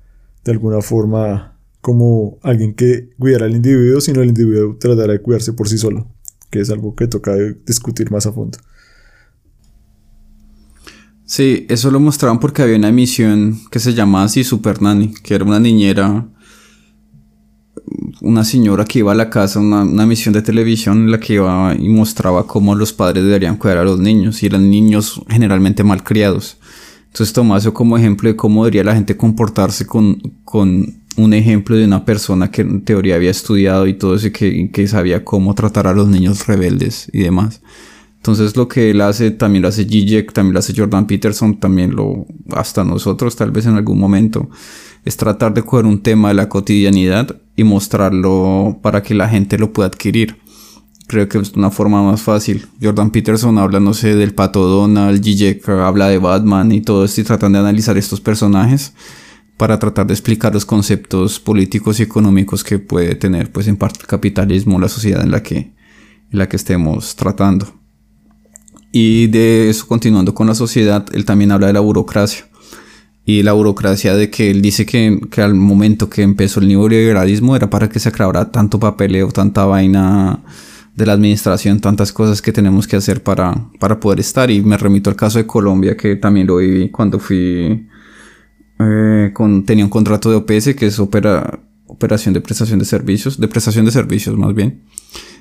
de 0.44 0.52
alguna 0.52 0.80
forma 0.80 1.58
como 1.80 2.38
alguien 2.42 2.74
que 2.74 3.10
cuidara 3.18 3.46
al 3.46 3.54
individuo, 3.54 4.00
sino 4.00 4.22
el 4.22 4.28
individuo 4.28 4.76
tratara 4.78 5.12
de 5.12 5.20
cuidarse 5.20 5.52
por 5.52 5.68
sí 5.68 5.78
solo, 5.78 6.08
que 6.50 6.60
es 6.60 6.70
algo 6.70 6.94
que 6.94 7.06
toca 7.06 7.34
discutir 7.66 8.10
más 8.10 8.26
a 8.26 8.32
fondo. 8.32 8.58
Sí, 11.24 11.66
eso 11.68 11.90
lo 11.90 12.00
mostraban 12.00 12.40
porque 12.40 12.62
había 12.62 12.76
una 12.76 12.88
emisión 12.88 13.58
que 13.70 13.78
se 13.78 13.92
llamaba 13.92 14.24
así 14.24 14.44
Super 14.44 14.80
Nanny, 14.80 15.12
que 15.22 15.34
era 15.34 15.44
una 15.44 15.60
niñera 15.60 16.26
una 18.20 18.44
señora 18.44 18.84
que 18.84 19.00
iba 19.00 19.12
a 19.12 19.14
la 19.14 19.30
casa, 19.30 19.60
una, 19.60 19.82
una 19.82 20.06
misión 20.06 20.32
de 20.32 20.42
televisión 20.42 20.98
en 21.04 21.10
la 21.10 21.20
que 21.20 21.34
iba 21.34 21.74
y 21.78 21.88
mostraba 21.88 22.46
cómo 22.46 22.74
los 22.74 22.92
padres 22.92 23.24
deberían 23.24 23.56
cuidar 23.56 23.78
a 23.78 23.84
los 23.84 23.98
niños 23.98 24.42
y 24.42 24.46
eran 24.46 24.70
niños 24.70 25.20
generalmente 25.28 25.84
malcriados. 25.84 26.58
Entonces 27.06 27.32
tomaba 27.32 27.58
eso 27.58 27.72
como 27.72 27.96
ejemplo 27.96 28.28
de 28.28 28.36
cómo 28.36 28.64
debería 28.64 28.84
la 28.84 28.94
gente 28.94 29.16
comportarse 29.16 29.86
con, 29.86 30.20
con 30.44 30.94
un 31.16 31.34
ejemplo 31.34 31.76
de 31.76 31.84
una 31.84 32.04
persona 32.04 32.50
que 32.50 32.62
en 32.62 32.82
teoría 32.84 33.16
había 33.16 33.30
estudiado 33.30 33.86
y 33.86 33.94
todo 33.94 34.14
eso 34.14 34.28
y 34.28 34.32
que, 34.32 34.70
que 34.70 34.86
sabía 34.86 35.24
cómo 35.24 35.54
tratar 35.54 35.86
a 35.86 35.92
los 35.92 36.08
niños 36.08 36.46
rebeldes 36.46 37.10
y 37.12 37.22
demás. 37.22 37.60
Entonces 38.16 38.56
lo 38.56 38.68
que 38.68 38.90
él 38.90 39.00
hace, 39.00 39.30
también 39.30 39.62
lo 39.62 39.68
hace 39.68 39.84
Zizek, 39.84 40.32
también 40.32 40.52
lo 40.52 40.58
hace 40.58 40.74
Jordan 40.76 41.06
Peterson, 41.06 41.58
también 41.58 41.94
lo 41.94 42.26
hasta 42.52 42.84
nosotros 42.84 43.36
tal 43.36 43.50
vez 43.50 43.66
en 43.66 43.74
algún 43.74 43.98
momento 43.98 44.50
es 45.08 45.16
tratar 45.16 45.54
de 45.54 45.62
coger 45.62 45.86
un 45.86 46.02
tema 46.02 46.28
de 46.28 46.34
la 46.34 46.50
cotidianidad 46.50 47.34
y 47.56 47.64
mostrarlo 47.64 48.78
para 48.82 49.02
que 49.02 49.14
la 49.14 49.26
gente 49.26 49.56
lo 49.56 49.72
pueda 49.72 49.86
adquirir. 49.86 50.36
Creo 51.06 51.26
que 51.30 51.38
es 51.38 51.54
una 51.54 51.70
forma 51.70 52.02
más 52.02 52.20
fácil. 52.20 52.66
Jordan 52.82 53.10
Peterson 53.10 53.56
habla, 53.56 53.80
no 53.80 53.94
sé, 53.94 54.16
del 54.16 54.34
pato 54.34 54.68
Donald, 54.68 55.24
Zizek 55.24 55.66
habla 55.70 56.08
de 56.08 56.18
Batman 56.18 56.72
y 56.72 56.82
todo 56.82 57.06
esto 57.06 57.22
y 57.22 57.24
tratan 57.24 57.52
de 57.52 57.58
analizar 57.58 57.96
estos 57.96 58.20
personajes 58.20 58.92
para 59.56 59.78
tratar 59.78 60.06
de 60.06 60.12
explicar 60.12 60.52
los 60.52 60.66
conceptos 60.66 61.40
políticos 61.40 62.00
y 62.00 62.02
económicos 62.02 62.62
que 62.62 62.78
puede 62.78 63.14
tener, 63.14 63.50
pues 63.50 63.66
en 63.66 63.78
parte 63.78 64.00
el 64.00 64.06
capitalismo, 64.06 64.78
la 64.78 64.90
sociedad 64.90 65.22
en 65.22 65.30
la 65.30 65.42
que, 65.42 65.56
en 65.56 66.38
la 66.38 66.50
que 66.50 66.56
estemos 66.56 67.16
tratando. 67.16 67.66
Y 68.92 69.28
de 69.28 69.70
eso, 69.70 69.86
continuando 69.86 70.34
con 70.34 70.48
la 70.48 70.54
sociedad, 70.54 71.06
él 71.14 71.24
también 71.24 71.50
habla 71.50 71.68
de 71.68 71.72
la 71.72 71.80
burocracia 71.80 72.47
y 73.28 73.42
la 73.42 73.52
burocracia 73.52 74.16
de 74.16 74.30
que 74.30 74.50
él 74.50 74.62
dice 74.62 74.86
que, 74.86 75.20
que, 75.30 75.42
al 75.42 75.54
momento 75.54 76.08
que 76.08 76.22
empezó 76.22 76.60
el 76.60 76.68
neoliberalismo 76.68 77.54
era 77.54 77.68
para 77.68 77.86
que 77.86 77.98
se 77.98 78.08
acabara 78.08 78.50
tanto 78.50 78.80
papeleo, 78.80 79.28
tanta 79.28 79.66
vaina 79.66 80.40
de 80.96 81.04
la 81.04 81.12
administración, 81.12 81.78
tantas 81.78 82.10
cosas 82.10 82.40
que 82.40 82.52
tenemos 82.52 82.88
que 82.88 82.96
hacer 82.96 83.22
para, 83.22 83.54
para 83.78 84.00
poder 84.00 84.20
estar. 84.20 84.50
Y 84.50 84.62
me 84.62 84.78
remito 84.78 85.10
al 85.10 85.16
caso 85.16 85.36
de 85.36 85.46
Colombia, 85.46 85.94
que 85.94 86.16
también 86.16 86.46
lo 86.46 86.56
viví 86.56 86.88
cuando 86.88 87.18
fui, 87.18 87.86
eh, 88.78 89.30
con, 89.34 89.62
tenía 89.66 89.84
un 89.84 89.90
contrato 89.90 90.30
de 90.30 90.36
OPS, 90.36 90.74
que 90.74 90.86
es 90.86 90.98
opera, 90.98 91.60
operación 91.88 92.34
de 92.34 92.40
prestación 92.40 92.78
de 92.78 92.84
servicios, 92.84 93.40
de 93.40 93.48
prestación 93.48 93.84
de 93.84 93.90
servicios 93.90 94.36
más 94.36 94.54
bien. 94.54 94.82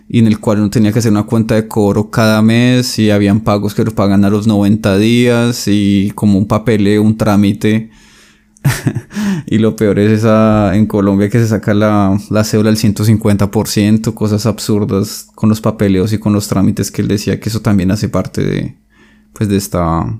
y 0.10 0.20
en 0.20 0.28
el 0.28 0.40
cual 0.40 0.60
uno 0.60 0.70
tenía 0.70 0.94
que 0.94 1.00
hacer 1.00 1.12
una 1.12 1.24
cuenta 1.24 1.56
de 1.56 1.68
cobro 1.68 2.10
cada 2.10 2.42
mes 2.42 2.98
y 2.98 3.12
habían 3.12 3.42
pagos 3.42 3.76
que 3.76 3.84
lo 3.84 3.92
pagan 3.92 4.24
a 4.26 4.30
los 4.30 4.48
90 4.48 4.98
días 4.98 5.68
y 5.68 6.12
como 6.16 6.40
un 6.40 6.48
papeleo, 6.48 7.04
un 7.04 7.18
trámite. 7.18 7.92
y 9.48 9.58
lo 9.60 9.76
peor 9.76 10.00
es 10.00 10.12
esa 10.12 10.76
en 10.76 10.88
Colombia 10.88 11.30
que 11.30 11.40
se 11.40 11.48
saca 11.48 11.74
la, 11.74 12.18
la 12.30 12.44
cédula 12.44 12.70
al 12.70 12.78
150%, 12.78 14.14
cosas 14.14 14.46
absurdas 14.46 15.28
con 15.36 15.50
los 15.50 15.62
papeleos 15.62 16.14
y 16.14 16.18
con 16.18 16.34
los 16.34 16.48
trámites 16.48 16.92
que 16.92 17.02
él 17.02 17.08
decía 17.08 17.40
que 17.40 17.50
eso 17.50 17.62
también 17.62 17.92
hace 17.92 18.10
parte 18.10 18.44
de 18.44 18.78
pues 19.34 19.50
de 19.50 19.58
esta 19.58 20.20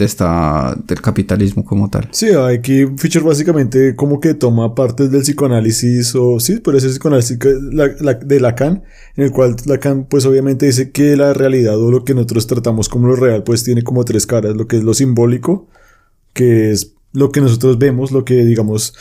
de 0.00 0.06
esta, 0.06 0.74
del 0.86 1.00
capitalismo 1.00 1.64
como 1.64 1.90
tal. 1.90 2.08
Sí, 2.10 2.30
aquí 2.32 2.86
Fischer 2.96 3.22
básicamente 3.22 3.94
como 3.94 4.18
que 4.18 4.34
toma 4.34 4.74
partes 4.74 5.10
del 5.10 5.20
psicoanálisis, 5.22 6.14
o 6.14 6.40
sí, 6.40 6.58
por 6.58 6.74
eso 6.74 6.86
es 6.86 6.94
psicoanálisis 6.94 7.38
de 7.38 8.40
Lacan, 8.40 8.82
en 9.16 9.24
el 9.24 9.30
cual 9.30 9.56
Lacan 9.66 10.04
pues 10.04 10.24
obviamente 10.24 10.66
dice 10.66 10.90
que 10.90 11.16
la 11.16 11.34
realidad 11.34 11.78
o 11.78 11.90
lo 11.90 12.04
que 12.04 12.14
nosotros 12.14 12.46
tratamos 12.46 12.88
como 12.88 13.08
lo 13.08 13.16
real 13.16 13.44
pues 13.44 13.62
tiene 13.62 13.82
como 13.82 14.04
tres 14.04 14.26
caras, 14.26 14.56
lo 14.56 14.66
que 14.66 14.78
es 14.78 14.82
lo 14.82 14.94
simbólico, 14.94 15.68
que 16.32 16.70
es 16.70 16.94
lo 17.12 17.30
que 17.30 17.42
nosotros 17.42 17.78
vemos, 17.78 18.10
lo 18.10 18.24
que 18.24 18.44
digamos 18.44 18.94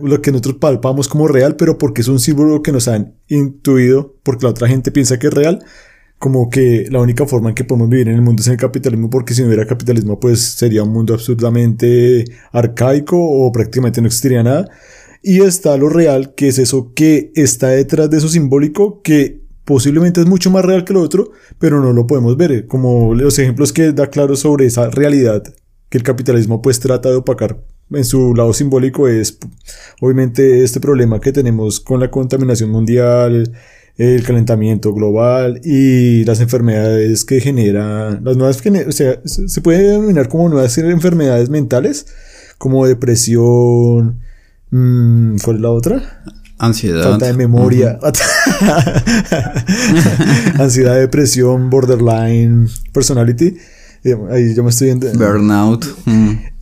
lo 0.00 0.22
que 0.22 0.32
nosotros 0.32 0.56
palpamos 0.56 1.06
como 1.06 1.28
real, 1.28 1.54
pero 1.56 1.78
porque 1.78 2.00
es 2.02 2.08
un 2.08 2.18
símbolo 2.18 2.62
que 2.62 2.72
nos 2.72 2.88
han 2.88 3.14
intuido, 3.28 4.16
porque 4.24 4.44
la 4.44 4.50
otra 4.50 4.66
gente 4.66 4.90
piensa 4.90 5.18
que 5.18 5.28
es 5.28 5.34
real, 5.34 5.64
como 6.22 6.48
que 6.48 6.86
la 6.88 7.00
única 7.00 7.26
forma 7.26 7.48
en 7.48 7.56
que 7.56 7.64
podemos 7.64 7.88
vivir 7.88 8.08
en 8.08 8.14
el 8.14 8.22
mundo 8.22 8.42
es 8.42 8.46
en 8.46 8.52
el 8.52 8.58
capitalismo, 8.60 9.10
porque 9.10 9.34
si 9.34 9.40
no 9.40 9.48
hubiera 9.48 9.66
capitalismo, 9.66 10.20
pues 10.20 10.40
sería 10.40 10.84
un 10.84 10.90
mundo 10.92 11.14
absurdamente 11.14 12.24
arcaico 12.52 13.18
o 13.20 13.50
prácticamente 13.50 14.00
no 14.00 14.06
existiría 14.06 14.44
nada. 14.44 14.68
Y 15.20 15.40
está 15.40 15.76
lo 15.76 15.88
real, 15.88 16.36
que 16.36 16.46
es 16.46 16.60
eso 16.60 16.92
que 16.94 17.32
está 17.34 17.70
detrás 17.70 18.08
de 18.08 18.18
eso 18.18 18.28
simbólico, 18.28 19.02
que 19.02 19.40
posiblemente 19.64 20.20
es 20.20 20.28
mucho 20.28 20.48
más 20.52 20.64
real 20.64 20.84
que 20.84 20.92
lo 20.92 21.00
otro, 21.00 21.32
pero 21.58 21.80
no 21.80 21.92
lo 21.92 22.06
podemos 22.06 22.36
ver. 22.36 22.68
Como 22.68 23.16
los 23.16 23.40
ejemplos 23.40 23.72
que 23.72 23.90
da 23.90 24.06
claro 24.06 24.36
sobre 24.36 24.66
esa 24.66 24.90
realidad 24.90 25.42
que 25.88 25.98
el 25.98 26.04
capitalismo 26.04 26.62
pues 26.62 26.78
trata 26.78 27.08
de 27.08 27.16
opacar 27.16 27.58
en 27.90 28.04
su 28.04 28.32
lado 28.36 28.52
simbólico 28.52 29.08
es 29.08 29.38
obviamente 30.00 30.62
este 30.62 30.78
problema 30.78 31.20
que 31.20 31.32
tenemos 31.32 31.80
con 31.80 31.98
la 31.98 32.12
contaminación 32.12 32.70
mundial, 32.70 33.52
el 33.96 34.22
calentamiento 34.24 34.94
global 34.94 35.60
y 35.64 36.24
las 36.24 36.40
enfermedades 36.40 37.24
que 37.24 37.40
generan, 37.40 38.24
las 38.24 38.36
nuevas, 38.36 38.62
o 38.86 38.92
sea, 38.92 39.20
se 39.24 39.60
puede 39.60 39.88
denominar 39.88 40.28
como 40.28 40.48
nuevas 40.48 40.76
enfermedades 40.78 41.50
mentales, 41.50 42.06
como 42.58 42.86
depresión, 42.86 44.20
mmm, 44.70 45.36
¿cuál 45.44 45.56
es 45.56 45.62
la 45.62 45.70
otra? 45.70 46.22
Ansiedad. 46.58 47.02
Falta 47.02 47.26
de 47.26 47.32
memoria. 47.32 47.98
Ansiedad, 50.58 50.96
depresión, 50.96 51.70
borderline, 51.70 52.68
personality. 52.92 53.56
Eh, 54.04 54.16
ahí 54.30 54.54
yo 54.54 54.62
me 54.62 54.70
estoy 54.70 54.88
viendo. 54.88 55.12
Burnout. 55.12 55.86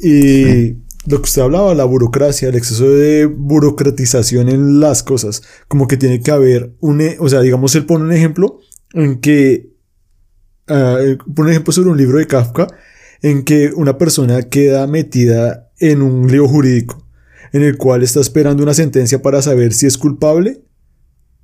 Y 0.00 0.76
lo 1.06 1.16
que 1.18 1.24
usted 1.24 1.42
hablaba, 1.42 1.74
la 1.74 1.84
burocracia, 1.84 2.48
el 2.48 2.56
exceso 2.56 2.90
de 2.90 3.26
burocratización 3.26 4.48
en 4.48 4.80
las 4.80 5.02
cosas, 5.02 5.42
como 5.68 5.86
que 5.86 5.96
tiene 5.96 6.20
que 6.20 6.30
haber 6.30 6.74
un, 6.80 7.00
e, 7.00 7.16
o 7.18 7.28
sea, 7.28 7.40
digamos, 7.40 7.74
él 7.74 7.86
pone 7.86 8.04
un 8.04 8.12
ejemplo 8.12 8.60
en 8.92 9.20
que, 9.20 9.72
uh, 10.68 11.16
pone 11.34 11.48
un 11.48 11.50
ejemplo 11.50 11.72
sobre 11.72 11.90
un 11.90 11.96
libro 11.96 12.18
de 12.18 12.26
Kafka, 12.26 12.66
en 13.22 13.44
que 13.44 13.70
una 13.74 13.98
persona 13.98 14.42
queda 14.42 14.86
metida 14.86 15.70
en 15.78 16.02
un 16.02 16.30
lío 16.30 16.46
jurídico, 16.46 17.06
en 17.52 17.62
el 17.62 17.76
cual 17.76 18.02
está 18.02 18.20
esperando 18.20 18.62
una 18.62 18.74
sentencia 18.74 19.22
para 19.22 19.42
saber 19.42 19.72
si 19.72 19.86
es 19.86 19.96
culpable 19.96 20.62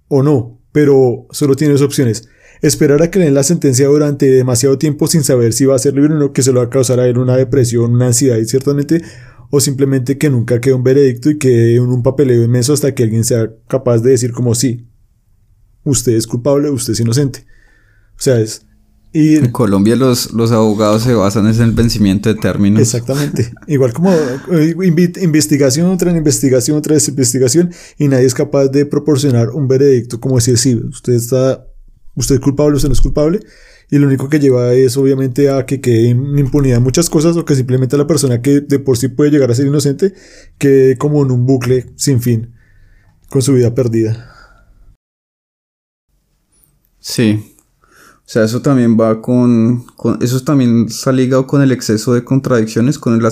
o 0.09 0.23
no, 0.23 0.61
pero 0.73 1.27
solo 1.31 1.57
tiene 1.57 1.73
dos 1.73 1.83
opciones. 1.83 2.29
Esperar 2.63 3.03
a 3.03 3.11
que 3.11 3.19
le 3.19 3.27
den 3.27 3.35
la 3.35 3.43
sentencia 3.43 3.87
durante 3.87 4.31
demasiado 4.31 4.79
tiempo 4.79 5.07
sin 5.07 5.25
saber 5.25 5.53
si 5.53 5.67
va 5.67 5.77
a 5.77 5.79
ser 5.79 5.95
libre 5.95 6.15
o 6.15 6.19
no, 6.19 6.33
que 6.33 6.43
se 6.43 6.53
lo 6.53 6.61
va 6.61 6.67
a 6.67 6.71
causar 6.71 7.01
a 7.01 7.07
él 7.07 7.19
una 7.19 7.37
depresión, 7.37 7.93
una 7.93 8.07
ansiedad 8.07 8.39
y 8.39 8.47
ciertamente 8.47 9.03
o 9.51 9.61
simplemente 9.61 10.19
que 10.19 10.31
nunca 10.31 10.61
quede 10.61 10.75
un 10.75 10.83
veredicto 10.83 11.31
y 11.31 11.39
quede 11.39 11.81
un, 11.81 11.91
un 11.91 12.03
papeleo 12.03 12.45
inmenso 12.45 12.73
hasta 12.73 12.95
que 12.95 13.03
alguien 13.03 13.25
sea 13.25 13.51
capaz 13.69 13.99
de 13.99 14.11
decir 14.11 14.33
como 14.33 14.55
sí, 14.55 14.87
usted 15.85 16.13
es 16.13 16.27
culpable, 16.27 16.71
usted 16.71 16.93
es 16.93 17.01
inocente. 17.01 17.47
O 18.19 18.21
sea, 18.23 18.41
es... 18.41 18.63
Y, 19.13 19.37
en 19.37 19.51
Colombia 19.51 19.97
los, 19.97 20.33
los 20.35 20.53
abogados 20.53 21.03
se 21.05 21.15
basan 21.15 21.47
en 21.47 21.63
el 21.63 21.73
vencimiento 21.73 22.29
de 22.29 22.39
términos. 22.39 22.83
Exactamente. 22.83 23.51
Igual 23.67 23.95
como 23.95 24.13
eh, 24.13 24.75
investigación, 25.23 25.91
otra 25.91 26.11
investigación, 26.11 26.77
otra 26.77 26.97
investigación, 26.97 27.71
y 27.97 28.09
nadie 28.09 28.27
es 28.27 28.35
capaz 28.35 28.69
de 28.69 28.85
proporcionar 28.85 29.51
un 29.51 29.69
veredicto 29.69 30.21
como 30.21 30.35
decir, 30.35 30.59
sí, 30.59 30.75
usted 30.75 31.15
está, 31.15 31.67
usted 32.15 32.35
es 32.35 32.41
culpable, 32.43 32.77
usted 32.77 32.89
no 32.89 32.93
es 32.93 33.01
culpable, 33.01 33.41
y 33.91 33.99
lo 33.99 34.07
único 34.07 34.29
que 34.29 34.39
lleva 34.41 34.73
es 34.73 34.97
obviamente 34.97 35.51
a 35.51 35.65
que 35.67 35.81
quede 35.81 36.11
en 36.11 36.39
impunidad 36.39 36.81
muchas 36.81 37.09
cosas 37.09 37.37
o 37.37 37.45
que 37.45 37.55
simplemente 37.55 37.97
la 37.97 38.07
persona 38.07 38.43
que 38.43 38.61
de 38.61 38.79
por 38.79 38.97
sí 38.97 39.09
puede 39.09 39.31
llegar 39.31 39.51
a 39.51 39.55
ser 39.55 39.67
inocente 39.67 40.15
quede 40.59 40.99
como 40.99 41.23
en 41.25 41.31
un 41.31 41.47
bucle 41.47 41.93
sin 41.97 42.21
fin 42.21 42.53
con 43.29 43.43
su 43.43 43.53
vida 43.53 43.75
perdida. 43.75 44.33
Sí. 46.99 47.55
O 48.19 48.29
sea, 48.29 48.43
eso 48.43 48.61
también 48.61 48.99
va 48.99 49.23
con, 49.23 49.85
con 49.95 50.21
eso 50.21 50.43
también 50.43 50.87
está 50.89 51.13
ligado 51.13 51.47
con 51.47 51.63
el 51.63 51.71
exceso 51.71 52.13
de 52.13 52.25
contradicciones, 52.25 52.99
con 52.99 53.15
el 53.15 53.25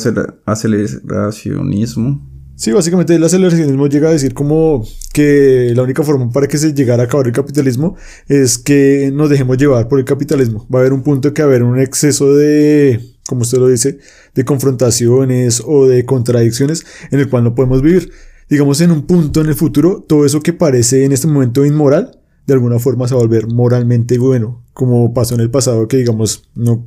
aceleracionismo 0.47 2.34
Sí, 2.57 2.71
básicamente 2.71 3.17
el 3.17 3.25
aceleracionismo 3.25 3.89
llega 3.89 4.09
a 4.09 4.13
decir 4.13 4.33
como 4.33 4.87
que 5.13 5.73
la 5.75 5.83
única 5.83 6.05
forma 6.05 6.31
para 6.31 6.47
que 6.47 6.57
se 6.57 6.73
llegara 6.73 7.03
a 7.03 7.07
acabar 7.07 7.27
el 7.27 7.33
capitalismo 7.33 7.97
es 8.29 8.59
que 8.59 9.11
nos 9.13 9.29
dejemos 9.29 9.59
llevar 9.59 9.89
por 9.89 9.99
el 9.99 10.05
capitalismo. 10.05 10.67
Va 10.73 10.79
a 10.79 10.83
haber 10.83 10.93
un 10.93 11.03
punto 11.03 11.35
que 11.35 11.43
va 11.43 11.47
a 11.47 11.51
haber 11.51 11.65
un 11.65 11.81
exceso 11.81 12.33
de, 12.33 13.01
como 13.27 13.43
usted 13.43 13.59
lo 13.59 13.69
dice, 13.69 13.99
de 14.35 14.45
confrontaciones 14.45 15.63
o 15.67 15.87
de 15.87 16.05
contradicciones 16.05 16.87
en 17.11 17.19
el 17.19 17.29
cual 17.29 17.43
no 17.43 17.57
podemos 17.57 17.83
vivir. 17.83 18.13
Digamos, 18.49 18.81
en 18.81 18.93
un 18.93 19.03
punto 19.03 19.41
en 19.41 19.49
el 19.49 19.55
futuro, 19.57 20.05
todo 20.07 20.25
eso 20.25 20.41
que 20.41 20.53
parece 20.53 21.05
en 21.05 21.11
este 21.11 21.27
momento 21.27 21.65
inmoral, 21.65 22.21
de 22.47 22.55
alguna 22.55 22.79
forma 22.79 23.09
se 23.09 23.15
va 23.15 23.21
a 23.21 23.25
volver 23.25 23.49
moralmente 23.49 24.17
bueno, 24.19 24.65
como 24.75 25.13
pasó 25.13 25.35
en 25.35 25.41
el 25.41 25.51
pasado 25.51 25.89
que 25.89 25.97
digamos, 25.97 26.45
no, 26.55 26.87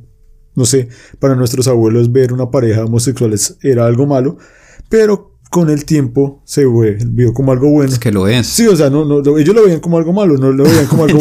no 0.54 0.64
sé, 0.64 0.88
para 1.18 1.34
nuestros 1.34 1.68
abuelos 1.68 2.10
ver 2.10 2.32
una 2.32 2.50
pareja 2.50 2.84
homosexuales 2.84 3.58
era 3.60 3.84
algo 3.84 4.06
malo, 4.06 4.38
pero 4.88 5.27
con 5.50 5.70
el 5.70 5.84
tiempo 5.84 6.42
se 6.44 6.64
vio 6.64 7.32
como 7.32 7.52
algo 7.52 7.70
bueno. 7.70 7.92
Es 7.92 7.98
que 7.98 8.12
lo 8.12 8.28
es. 8.28 8.46
Sí, 8.46 8.66
o 8.66 8.76
sea, 8.76 8.90
no, 8.90 9.04
no, 9.04 9.38
ellos 9.38 9.54
lo 9.54 9.64
veían 9.64 9.80
como 9.80 9.98
algo 9.98 10.12
malo, 10.12 10.36
no 10.36 10.52
lo 10.52 10.64
veían 10.64 10.86
como 10.86 11.04
algo, 11.04 11.20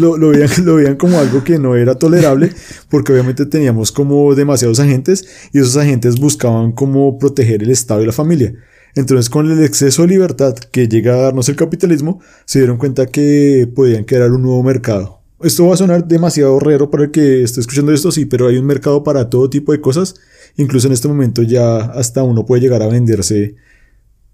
lo, 0.00 0.16
lo, 0.16 0.28
veían, 0.30 0.50
lo 0.64 0.74
veían 0.76 0.96
como 0.96 1.18
algo 1.18 1.44
que 1.44 1.58
no 1.58 1.76
era 1.76 1.96
tolerable, 1.96 2.52
porque 2.88 3.12
obviamente 3.12 3.46
teníamos 3.46 3.92
como 3.92 4.34
demasiados 4.34 4.80
agentes 4.80 5.26
y 5.52 5.58
esos 5.58 5.76
agentes 5.76 6.18
buscaban 6.18 6.72
como 6.72 7.18
proteger 7.18 7.62
el 7.62 7.70
Estado 7.70 8.02
y 8.02 8.06
la 8.06 8.12
familia. 8.12 8.54
Entonces, 8.94 9.30
con 9.30 9.50
el 9.50 9.62
exceso 9.62 10.02
de 10.02 10.08
libertad 10.08 10.54
que 10.54 10.88
llega 10.88 11.14
a 11.14 11.18
darnos 11.18 11.48
el 11.48 11.56
capitalismo, 11.56 12.20
se 12.46 12.60
dieron 12.60 12.78
cuenta 12.78 13.06
que 13.06 13.70
podían 13.74 14.04
crear 14.04 14.32
un 14.32 14.42
nuevo 14.42 14.62
mercado. 14.62 15.17
Esto 15.40 15.66
va 15.66 15.74
a 15.74 15.76
sonar 15.76 16.06
demasiado 16.06 16.58
raro 16.58 16.90
para 16.90 17.04
el 17.04 17.10
que 17.10 17.42
esté 17.42 17.60
escuchando 17.60 17.92
esto, 17.92 18.10
sí, 18.10 18.24
pero 18.24 18.48
hay 18.48 18.56
un 18.56 18.66
mercado 18.66 19.04
para 19.04 19.30
todo 19.30 19.48
tipo 19.48 19.72
de 19.72 19.80
cosas 19.80 20.16
Incluso 20.58 20.88
en 20.88 20.92
este 20.92 21.06
momento 21.06 21.42
ya 21.42 21.78
hasta 21.78 22.24
uno 22.24 22.44
puede 22.44 22.60
llegar 22.60 22.82
a 22.82 22.88
venderse. 22.88 23.54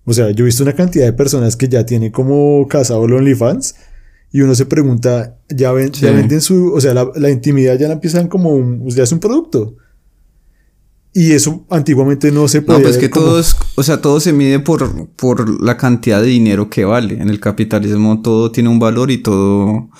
O 0.06 0.14
sea, 0.14 0.30
yo 0.30 0.44
he 0.44 0.46
visto 0.46 0.62
una 0.62 0.72
cantidad 0.72 1.04
de 1.04 1.12
personas 1.12 1.54
que 1.54 1.68
ya 1.68 1.84
tienen 1.84 2.10
como 2.12 2.66
casado 2.66 3.04
el 3.04 3.12
OnlyFans 3.12 3.74
y 4.32 4.40
uno 4.40 4.54
se 4.54 4.64
pregunta, 4.64 5.38
ya, 5.48 5.70
ven, 5.72 5.92
ya 5.92 6.10
venden 6.12 6.40
su, 6.40 6.72
o 6.72 6.80
sea, 6.80 6.94
la, 6.94 7.30
intimidad 7.30 7.78
ya 7.78 7.88
la 7.88 7.94
empiezan 7.94 8.28
como 8.28 8.50
un, 8.50 8.88
ya 8.88 9.02
es 9.02 9.12
un 9.12 9.20
producto. 9.20 9.76
Y 11.12 11.32
eso 11.32 11.66
antiguamente 11.68 12.32
no 12.32 12.48
se 12.48 12.62
podía. 12.62 12.78
No, 12.78 12.84
pues 12.84 12.96
que 12.96 13.10
todo 13.10 13.38
es, 13.38 13.54
o 13.76 13.82
sea, 13.82 14.00
todo 14.00 14.18
se 14.18 14.32
mide 14.32 14.60
por, 14.60 15.08
por 15.10 15.62
la 15.62 15.76
cantidad 15.76 16.22
de 16.22 16.28
dinero 16.28 16.70
que 16.70 16.86
vale. 16.86 17.20
En 17.20 17.28
el 17.28 17.38
capitalismo 17.38 18.22
todo 18.22 18.50
tiene 18.50 18.70
un 18.70 18.78
valor 18.78 19.10
y 19.10 19.18
todo, 19.18 19.90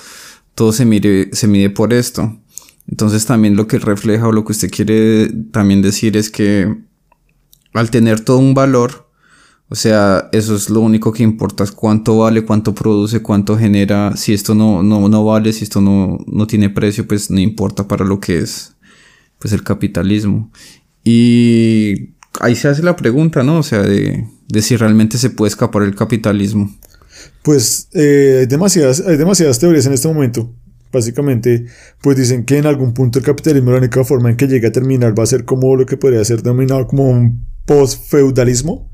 todo 0.54 0.72
se 0.72 0.84
mide, 0.84 1.30
se 1.32 1.46
mide 1.46 1.70
por 1.70 1.92
esto. 1.92 2.38
Entonces 2.88 3.26
también 3.26 3.56
lo 3.56 3.66
que 3.66 3.78
refleja 3.78 4.28
o 4.28 4.32
lo 4.32 4.44
que 4.44 4.52
usted 4.52 4.70
quiere 4.70 5.28
también 5.50 5.82
decir 5.82 6.16
es 6.16 6.30
que 6.30 6.74
al 7.72 7.90
tener 7.90 8.20
todo 8.20 8.38
un 8.38 8.54
valor, 8.54 9.10
o 9.68 9.74
sea, 9.74 10.28
eso 10.32 10.54
es 10.54 10.70
lo 10.70 10.80
único 10.80 11.12
que 11.12 11.22
importa, 11.22 11.64
es 11.64 11.72
cuánto 11.72 12.18
vale, 12.18 12.44
cuánto 12.44 12.74
produce, 12.74 13.22
cuánto 13.22 13.56
genera. 13.56 14.16
Si 14.16 14.32
esto 14.32 14.54
no, 14.54 14.82
no, 14.82 15.08
no 15.08 15.24
vale, 15.24 15.52
si 15.52 15.64
esto 15.64 15.80
no, 15.80 16.18
no 16.26 16.46
tiene 16.46 16.70
precio, 16.70 17.06
pues 17.08 17.30
no 17.30 17.40
importa 17.40 17.88
para 17.88 18.04
lo 18.04 18.20
que 18.20 18.38
es 18.38 18.74
pues 19.38 19.52
el 19.52 19.62
capitalismo. 19.62 20.50
Y 21.02 22.14
ahí 22.40 22.54
se 22.54 22.68
hace 22.68 22.82
la 22.82 22.96
pregunta, 22.96 23.42
¿no? 23.42 23.58
O 23.58 23.62
sea, 23.62 23.82
de, 23.82 24.26
de 24.48 24.62
si 24.62 24.76
realmente 24.76 25.18
se 25.18 25.30
puede 25.30 25.48
escapar 25.48 25.82
el 25.82 25.94
capitalismo. 25.94 26.74
Pues 27.42 27.88
eh, 27.94 28.38
hay, 28.40 28.46
demasiadas, 28.46 29.00
hay 29.06 29.16
demasiadas 29.16 29.58
teorías 29.58 29.86
en 29.86 29.92
este 29.92 30.08
momento. 30.08 30.54
Básicamente, 30.92 31.66
pues 32.00 32.16
dicen 32.16 32.44
que 32.44 32.56
en 32.56 32.66
algún 32.66 32.94
punto 32.94 33.18
el 33.18 33.24
capitalismo 33.24 33.72
la 33.72 33.78
única 33.78 34.04
forma 34.04 34.30
en 34.30 34.36
que 34.36 34.46
llegue 34.46 34.68
a 34.68 34.72
terminar 34.72 35.18
va 35.18 35.24
a 35.24 35.26
ser 35.26 35.44
como 35.44 35.74
lo 35.74 35.86
que 35.86 35.96
podría 35.96 36.24
ser 36.24 36.42
denominado 36.42 36.86
como 36.86 37.08
un 37.08 37.46
post-feudalismo, 37.66 38.90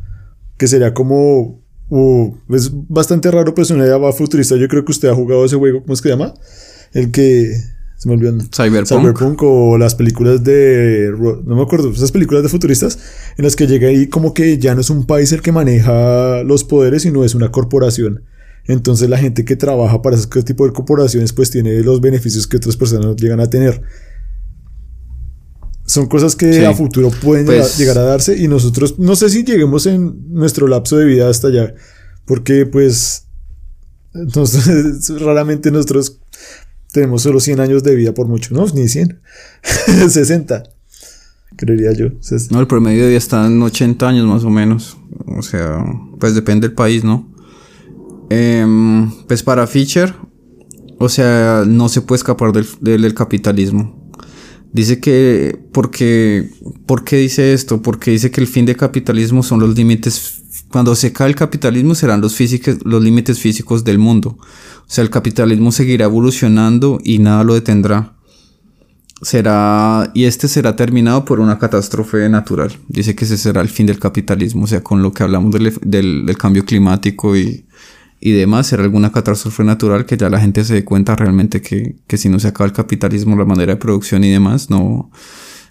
que 0.57 0.67
sería 0.67 0.95
como 0.95 1.61
o 1.91 2.39
es 2.51 2.71
bastante 2.89 3.31
raro, 3.31 3.55
pues 3.55 3.71
una 3.71 3.85
idea 3.85 3.99
futurista. 4.13 4.57
Yo 4.57 4.69
creo 4.69 4.85
que 4.85 4.93
usted 4.93 5.09
ha 5.09 5.15
jugado 5.15 5.45
ese 5.45 5.57
juego, 5.57 5.83
¿cómo 5.83 5.93
es 5.93 6.01
que 6.01 6.09
se 6.09 6.15
llama? 6.15 6.35
El 6.93 7.11
que 7.11 7.53
se 8.01 8.09
me 8.09 8.15
olvidó. 8.15 8.33
Cyberpunk. 8.51 8.87
Cyberpunk 8.87 9.43
o 9.43 9.77
las 9.77 9.95
películas 9.95 10.43
de. 10.43 11.13
No 11.45 11.55
me 11.55 11.61
acuerdo, 11.61 11.91
esas 11.91 12.11
películas 12.11 12.43
de 12.43 12.49
futuristas 12.49 12.99
en 13.37 13.45
las 13.45 13.57
que 13.57 13.67
llega 13.67 13.89
ahí 13.89 14.07
como 14.07 14.33
que 14.33 14.57
ya 14.57 14.75
no 14.75 14.81
es 14.81 14.89
un 14.89 15.05
país 15.05 15.33
el 15.33 15.43
que 15.43 15.53
maneja 15.53 16.43
los 16.43 16.65
poderes, 16.65 17.03
sino 17.03 17.25
es 17.25 17.35
una 17.35 17.51
corporación. 17.51 18.25
Entonces 18.65 19.11
la 19.11 19.19
gente 19.19 19.45
que 19.45 19.55
trabaja 19.55 20.01
para 20.01 20.17
ese 20.17 20.29
tipo 20.45 20.65
de 20.65 20.73
corporaciones 20.73 21.35
pues 21.35 21.51
tiene 21.51 21.83
los 21.83 22.01
beneficios 22.01 22.47
que 22.47 22.57
otras 22.57 22.75
personas 22.75 23.17
llegan 23.17 23.39
a 23.39 23.51
tener. 23.51 23.83
Son 25.85 26.07
cosas 26.07 26.35
que 26.35 26.65
a 26.65 26.73
futuro 26.73 27.11
pueden 27.11 27.45
pues 27.45 27.77
llegar 27.77 27.99
a 27.99 28.03
darse 28.03 28.35
y 28.35 28.49
nosotros 28.49 28.99
no 28.99 29.15
sé 29.15 29.29
si 29.29 29.45
lleguemos 29.45 29.85
en 29.85 30.33
nuestro 30.33 30.69
lapso 30.69 30.97
de 30.97 31.05
vida 31.05 31.29
hasta 31.29 31.49
allá. 31.49 31.75
Porque 32.25 32.65
pues 32.65 33.27
entonces 34.15 35.11
raramente 35.21 35.71
nosotros 35.71 36.20
tenemos 36.93 37.23
solo 37.23 37.41
100 37.41 37.61
años 37.61 37.83
de 37.83 37.95
vida 37.95 38.13
por 38.13 38.27
mucho, 38.27 38.55
¿no? 38.55 38.67
Ni 38.75 38.89
100. 38.89 39.21
60. 40.09 40.63
Creería 41.57 41.93
yo. 41.93 42.09
No, 42.51 42.61
el 42.61 42.67
promedio 42.67 43.03
de 43.03 43.09
vida 43.09 43.19
está 43.19 43.47
en 43.47 43.61
80 43.61 44.09
años 44.09 44.27
más 44.27 44.45
o 44.45 44.51
menos. 44.51 44.97
O 45.27 45.43
sea, 45.43 45.85
pues 46.19 46.35
depende 46.35 46.69
del 46.69 46.75
país, 46.75 47.05
¿no? 47.05 47.31
Em, 48.31 49.11
pues 49.27 49.43
para 49.43 49.67
Fischer, 49.67 50.15
o 50.99 51.09
sea, 51.09 51.65
no 51.67 51.89
se 51.89 52.01
puede 52.01 52.19
escapar 52.19 52.53
del, 52.53 52.67
del, 52.81 53.15
capitalismo. 53.15 54.11
Dice 54.73 55.01
que, 55.01 55.59
porque, 55.73 56.49
¿por 56.87 57.05
qué 57.05 57.17
dice 57.17 57.53
esto? 57.53 57.83
Porque 57.83 58.13
dice 58.13 58.31
que 58.31 58.41
el 58.41 58.47
fin 58.47 58.67
del 58.67 58.77
capitalismo 58.77 59.43
son 59.43 59.59
los 59.61 59.77
límites, 59.77 60.40
cuando 60.71 60.95
se 60.95 61.13
cae 61.13 61.29
el 61.29 61.35
capitalismo 61.35 61.95
serán 61.95 62.21
los, 62.21 62.35
físicos, 62.35 62.77
los 62.85 63.03
límites 63.03 63.41
físicos 63.41 63.85
del 63.85 63.99
mundo. 63.99 64.39
O 64.41 64.85
sea, 64.87 65.03
el 65.03 65.11
capitalismo 65.11 65.73
seguirá 65.73 66.05
evolucionando 66.05 67.01
y 67.03 67.19
nada 67.19 67.45
lo 67.45 67.55
detendrá. 67.55 68.15
Será, 69.23 70.11
y 70.15 70.25
este 70.25 70.49
será 70.49 70.77
terminado 70.77 71.25
por 71.25 71.41
una 71.41 71.59
catástrofe 71.59 72.29
natural. 72.29 72.79
Dice 72.89 73.15
que 73.15 73.25
ese 73.25 73.37
será 73.37 73.61
el 73.61 73.69
fin 73.69 73.87
del 73.87 73.99
capitalismo, 73.99 74.65
o 74.65 74.67
sea, 74.67 74.83
con 74.83 75.03
lo 75.03 75.13
que 75.13 75.23
hablamos 75.23 75.53
del, 75.53 75.75
del, 75.83 76.25
del 76.25 76.39
cambio 76.39 76.65
climático 76.65 77.37
y, 77.37 77.67
y 78.21 78.33
demás, 78.33 78.69
será 78.69 78.85
alguna 78.85 79.11
catástrofe 79.11 79.65
natural 79.65 80.07
que 80.07 80.17
ya 80.17 80.31
la 80.31 80.41
gente 80.41 80.63
se 80.65 80.75
dé 80.75 80.85
cuenta 80.85 81.17
realmente 81.17 81.63
que, 81.63 81.97
que 82.07 82.17
si 82.17 82.29
no 82.29 82.39
se 82.39 82.49
acaba 82.49 82.67
el 82.67 82.73
capitalismo, 82.73 83.37
la 83.37 83.45
manera 83.45 83.75
de 83.75 83.81
producción 83.81 84.23
y 84.25 84.31
demás, 84.31 84.71
no, 84.71 85.11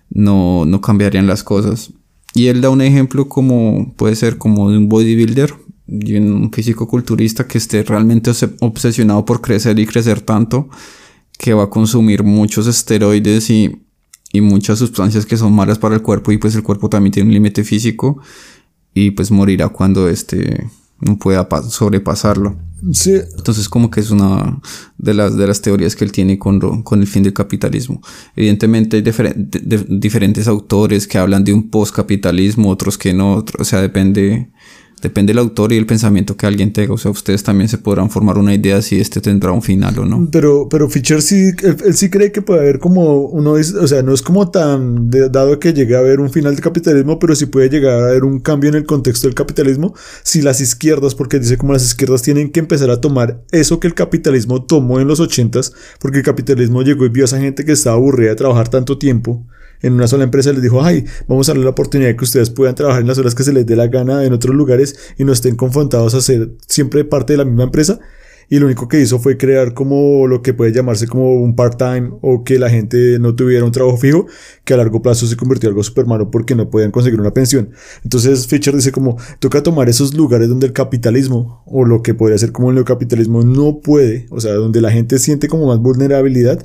no, 0.09 0.65
no 0.65 0.81
cambiarían 0.81 1.25
las 1.27 1.43
cosas. 1.43 1.91
Y 2.33 2.47
él 2.47 2.61
da 2.61 2.69
un 2.69 2.81
ejemplo 2.81 3.27
como 3.27 3.93
puede 3.95 4.15
ser 4.15 4.37
como 4.37 4.69
de 4.71 4.77
un 4.77 4.89
bodybuilder 4.89 5.55
y 5.87 6.15
un 6.15 6.51
físico 6.51 6.87
culturista 6.87 7.47
que 7.47 7.57
esté 7.57 7.83
realmente 7.83 8.31
obsesionado 8.59 9.25
por 9.25 9.41
crecer 9.41 9.79
y 9.79 9.87
crecer 9.87 10.21
tanto 10.21 10.69
que 11.37 11.53
va 11.53 11.63
a 11.63 11.69
consumir 11.69 12.23
muchos 12.23 12.67
esteroides 12.67 13.49
y, 13.49 13.83
y 14.31 14.41
muchas 14.41 14.77
sustancias 14.79 15.25
que 15.25 15.37
son 15.37 15.53
malas 15.53 15.79
para 15.79 15.95
el 15.95 16.01
cuerpo 16.01 16.31
y 16.31 16.37
pues 16.37 16.53
el 16.55 16.63
cuerpo 16.63 16.89
también 16.89 17.13
tiene 17.13 17.29
un 17.29 17.33
límite 17.33 17.63
físico 17.63 18.21
y 18.93 19.11
pues 19.11 19.31
morirá 19.31 19.69
cuando 19.69 20.09
este 20.09 20.69
no 21.01 21.17
pueda 21.17 21.47
sobrepasarlo. 21.69 22.57
Sí. 22.93 23.13
Entonces 23.37 23.67
como 23.67 23.89
que 23.89 23.99
es 23.99 24.11
una 24.11 24.59
de 24.97 25.13
las, 25.13 25.35
de 25.35 25.47
las 25.47 25.61
teorías 25.61 25.95
que 25.95 26.05
él 26.05 26.11
tiene 26.11 26.39
con, 26.39 26.83
con 26.83 27.01
el 27.01 27.07
fin 27.07 27.23
del 27.23 27.33
capitalismo. 27.33 28.01
Evidentemente 28.35 28.97
hay 28.97 29.03
diferentes 29.89 30.47
autores 30.47 31.07
que 31.07 31.17
hablan 31.17 31.43
de 31.43 31.53
un 31.53 31.69
postcapitalismo, 31.69 32.69
otros 32.69 32.97
que 32.97 33.13
no, 33.13 33.43
o 33.57 33.63
sea, 33.63 33.81
depende 33.81 34.51
Depende 35.01 35.31
del 35.31 35.39
autor 35.39 35.71
y 35.71 35.77
el 35.77 35.85
pensamiento 35.85 36.35
que 36.35 36.45
alguien 36.45 36.73
tenga. 36.73 36.93
O 36.93 36.97
sea, 36.97 37.11
ustedes 37.11 37.43
también 37.43 37.69
se 37.69 37.77
podrán 37.77 38.09
formar 38.09 38.37
una 38.37 38.53
idea 38.53 38.81
si 38.81 38.99
este 38.99 39.21
tendrá 39.21 39.51
un 39.51 39.61
final 39.61 39.97
o 39.99 40.05
no. 40.05 40.27
Pero, 40.31 40.67
pero 40.69 40.89
Fischer 40.89 41.21
sí, 41.21 41.51
él, 41.63 41.93
sí 41.93 42.09
cree 42.09 42.31
que 42.31 42.41
puede 42.41 42.61
haber 42.61 42.79
como 42.79 43.21
uno, 43.21 43.51
o 43.53 43.87
sea, 43.87 44.03
no 44.03 44.13
es 44.13 44.21
como 44.21 44.49
tan 44.51 45.09
dado 45.09 45.59
que 45.59 45.73
llegue 45.73 45.95
a 45.95 45.99
haber 45.99 46.19
un 46.19 46.29
final 46.29 46.53
del 46.53 46.63
capitalismo, 46.63 47.19
pero 47.19 47.35
sí 47.35 47.45
puede 47.45 47.69
llegar 47.69 47.99
a 47.99 48.09
haber 48.09 48.23
un 48.23 48.39
cambio 48.39 48.69
en 48.69 48.75
el 48.75 48.85
contexto 48.85 49.27
del 49.27 49.35
capitalismo 49.35 49.93
si 50.23 50.41
las 50.41 50.61
izquierdas, 50.61 51.15
porque 51.15 51.39
dice 51.39 51.57
como 51.57 51.73
las 51.73 51.85
izquierdas 51.85 52.21
tienen 52.21 52.51
que 52.51 52.59
empezar 52.59 52.89
a 52.89 53.01
tomar 53.01 53.41
eso 53.51 53.79
que 53.79 53.87
el 53.87 53.93
capitalismo 53.93 54.63
tomó 54.63 54.99
en 54.99 55.07
los 55.07 55.19
ochentas, 55.19 55.73
porque 55.99 56.19
el 56.19 56.23
capitalismo 56.23 56.81
llegó 56.81 57.05
y 57.05 57.09
vio 57.09 57.23
a 57.23 57.25
esa 57.25 57.39
gente 57.39 57.65
que 57.65 57.71
estaba 57.71 57.95
aburrida 57.95 58.29
de 58.29 58.35
trabajar 58.35 58.69
tanto 58.69 58.97
tiempo 58.97 59.45
en 59.81 59.93
una 59.93 60.07
sola 60.07 60.23
empresa 60.23 60.51
les 60.51 60.61
dijo, 60.61 60.83
ay, 60.83 61.05
vamos 61.27 61.47
a 61.49 61.51
darle 61.51 61.63
la 61.63 61.71
oportunidad 61.71 62.09
de 62.09 62.15
que 62.15 62.23
ustedes 62.23 62.49
puedan 62.49 62.75
trabajar 62.75 63.01
en 63.01 63.07
las 63.07 63.17
horas 63.17 63.35
que 63.35 63.43
se 63.43 63.53
les 63.53 63.65
dé 63.65 63.75
la 63.75 63.87
gana 63.87 64.23
en 64.25 64.33
otros 64.33 64.55
lugares 64.55 64.97
y 65.17 65.23
no 65.23 65.31
estén 65.31 65.55
confrontados 65.55 66.13
a 66.13 66.21
ser 66.21 66.51
siempre 66.67 67.05
parte 67.05 67.33
de 67.33 67.37
la 67.37 67.45
misma 67.45 67.63
empresa 67.63 67.99
y 68.49 68.59
lo 68.59 68.65
único 68.65 68.87
que 68.87 68.99
hizo 68.99 69.19
fue 69.19 69.37
crear 69.37 69.73
como 69.73 70.27
lo 70.27 70.41
que 70.41 70.53
puede 70.53 70.73
llamarse 70.73 71.07
como 71.07 71.35
un 71.35 71.55
part-time 71.55 72.11
o 72.21 72.43
que 72.43 72.57
la 72.57 72.69
gente 72.69 73.19
no 73.19 73.35
tuviera 73.35 73.63
un 73.63 73.71
trabajo 73.71 73.97
fijo 73.97 74.25
que 74.63 74.73
a 74.73 74.77
largo 74.77 75.01
plazo 75.01 75.27
se 75.27 75.37
convirtió 75.37 75.69
en 75.69 75.73
algo 75.73 75.83
super 75.83 76.05
malo 76.05 76.31
porque 76.31 76.55
no 76.55 76.69
podían 76.69 76.91
conseguir 76.91 77.19
una 77.19 77.33
pensión. 77.33 77.69
Entonces 78.03 78.47
Fischer 78.47 78.75
dice 78.75 78.91
como 78.91 79.17
toca 79.39 79.61
tomar 79.61 79.87
esos 79.87 80.15
lugares 80.15 80.49
donde 80.49 80.67
el 80.67 80.73
capitalismo 80.73 81.63
o 81.65 81.85
lo 81.85 82.01
que 82.01 82.13
podría 82.13 82.37
ser 82.37 82.51
como 82.51 82.69
el 82.69 82.75
neocapitalismo 82.75 83.43
no 83.43 83.81
puede, 83.81 84.25
o 84.31 84.39
sea, 84.39 84.53
donde 84.53 84.81
la 84.81 84.91
gente 84.91 85.19
siente 85.19 85.47
como 85.47 85.67
más 85.67 85.79
vulnerabilidad 85.79 86.59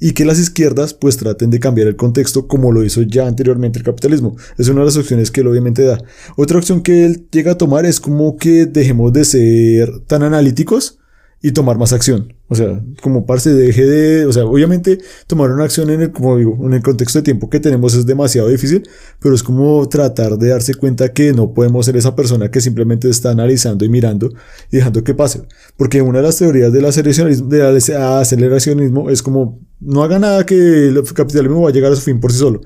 y 0.00 0.12
que 0.12 0.24
las 0.24 0.38
izquierdas 0.38 0.92
pues 0.92 1.16
traten 1.16 1.50
de 1.50 1.60
cambiar 1.60 1.88
el 1.88 1.96
contexto 1.96 2.46
como 2.46 2.72
lo 2.72 2.84
hizo 2.84 3.02
ya 3.02 3.26
anteriormente 3.26 3.78
el 3.78 3.84
capitalismo. 3.84 4.36
Es 4.58 4.68
una 4.68 4.80
de 4.80 4.86
las 4.86 4.96
opciones 4.96 5.30
que 5.30 5.40
él 5.40 5.46
obviamente 5.46 5.82
da. 5.82 6.02
Otra 6.36 6.58
opción 6.58 6.82
que 6.82 7.06
él 7.06 7.26
llega 7.30 7.52
a 7.52 7.58
tomar 7.58 7.86
es 7.86 8.00
como 8.00 8.36
que 8.36 8.66
dejemos 8.66 9.12
de 9.12 9.24
ser 9.24 10.00
tan 10.06 10.22
analíticos 10.22 10.98
y 11.40 11.52
tomar 11.52 11.78
más 11.78 11.92
acción. 11.92 12.34
O 12.48 12.54
sea, 12.54 12.82
como 13.00 13.26
parte 13.26 13.52
deje 13.52 13.84
de, 13.84 14.26
o 14.26 14.32
sea, 14.32 14.44
obviamente 14.44 14.98
tomar 15.26 15.50
una 15.50 15.64
acción 15.64 15.90
en 15.90 16.02
el, 16.02 16.12
como 16.12 16.36
digo, 16.36 16.58
en 16.62 16.72
el 16.72 16.82
contexto 16.82 17.20
de 17.20 17.22
tiempo 17.22 17.48
que 17.48 17.60
tenemos 17.60 17.94
es 17.94 18.06
demasiado 18.06 18.48
difícil, 18.48 18.88
pero 19.20 19.34
es 19.34 19.42
como 19.42 19.88
tratar 19.88 20.36
de 20.36 20.48
darse 20.48 20.74
cuenta 20.74 21.12
que 21.12 21.32
no 21.32 21.52
podemos 21.52 21.86
ser 21.86 21.96
esa 21.96 22.16
persona 22.16 22.50
que 22.50 22.60
simplemente 22.60 23.08
está 23.08 23.30
analizando 23.30 23.84
y 23.84 23.88
mirando 23.88 24.30
y 24.70 24.78
dejando 24.78 25.04
que 25.04 25.14
pase. 25.14 25.42
Porque 25.76 26.02
una 26.02 26.18
de 26.18 26.24
las 26.24 26.36
teorías 26.38 26.72
del 26.72 26.86
aceleracionismo, 26.86 27.48
del 27.48 27.76
aceleracionismo 27.96 29.10
es 29.10 29.22
como, 29.22 29.60
no 29.80 30.02
haga 30.02 30.18
nada 30.18 30.44
que 30.44 30.88
el 30.88 31.02
capitalismo 31.14 31.62
va 31.62 31.70
a 31.70 31.72
llegar 31.72 31.92
a 31.92 31.96
su 31.96 32.02
fin 32.02 32.18
por 32.18 32.32
sí 32.32 32.38
solo. 32.38 32.62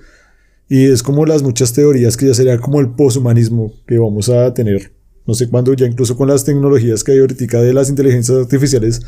Y 0.69 0.87
es 0.87 1.03
como 1.03 1.27
las 1.27 1.43
muchas 1.43 1.75
teorías 1.75 2.17
que 2.17 2.27
ya 2.27 2.35
sería 2.35 2.59
como 2.59 2.81
el 2.81 2.91
poshumanismo 2.95 3.75
que 3.87 3.99
vamos 3.99 4.31
a 4.31 4.55
tener 4.55 4.93
no 5.27 5.35
sé 5.35 5.49
cuándo, 5.49 5.73
ya 5.75 5.87
incluso 5.87 6.17
con 6.17 6.29
las 6.29 6.45
tecnologías 6.45 7.05
que 7.05 7.13
hay 7.13 7.19
ahorita 7.19 7.61
de 7.61 7.73
las 7.73 7.89
inteligencias 7.89 8.39
artificiales, 8.39 9.01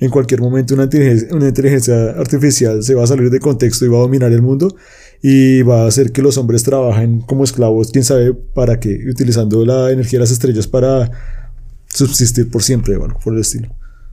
en 0.00 0.10
cualquier 0.10 0.40
momento 0.40 0.74
una 0.74 0.84
inteligencia, 0.84 1.28
una 1.32 1.48
inteligencia 1.48 2.10
artificial 2.10 2.82
se 2.82 2.94
va 2.94 3.04
a 3.04 3.06
salir 3.06 3.30
de 3.30 3.38
contexto 3.38 3.84
y 3.84 3.88
va 3.88 3.98
a 3.98 4.02
dominar 4.02 4.32
el 4.32 4.42
mundo 4.42 4.74
y 5.22 5.62
va 5.62 5.82
a 5.84 5.86
hacer 5.86 6.12
que 6.12 6.22
los 6.22 6.38
hombres 6.38 6.62
trabajen 6.62 7.20
como 7.20 7.44
esclavos, 7.44 7.90
quién 7.92 8.04
sabe 8.04 8.34
para 8.34 8.80
qué, 8.80 8.98
utilizando 9.08 9.64
la 9.64 9.90
energía 9.90 10.18
de 10.18 10.24
las 10.24 10.30
estrellas 10.30 10.66
para 10.66 11.10
subsistir 11.86 12.50
por 12.50 12.62
siempre, 12.62 12.96
bueno, 12.96 13.16
por 13.22 13.34
el 13.34 13.40
estilo. 13.40 13.68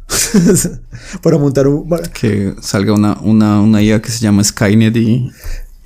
para 1.24 1.38
montar 1.38 1.67
un... 1.67 1.89
Que 2.20 2.54
salga 2.62 2.93
una, 2.93 3.20
una, 3.22 3.62
una 3.62 3.82
IA 3.82 4.02
que 4.02 4.10
se 4.10 4.20
llama 4.20 4.43
Skynet 4.43 4.96
y 4.98 5.32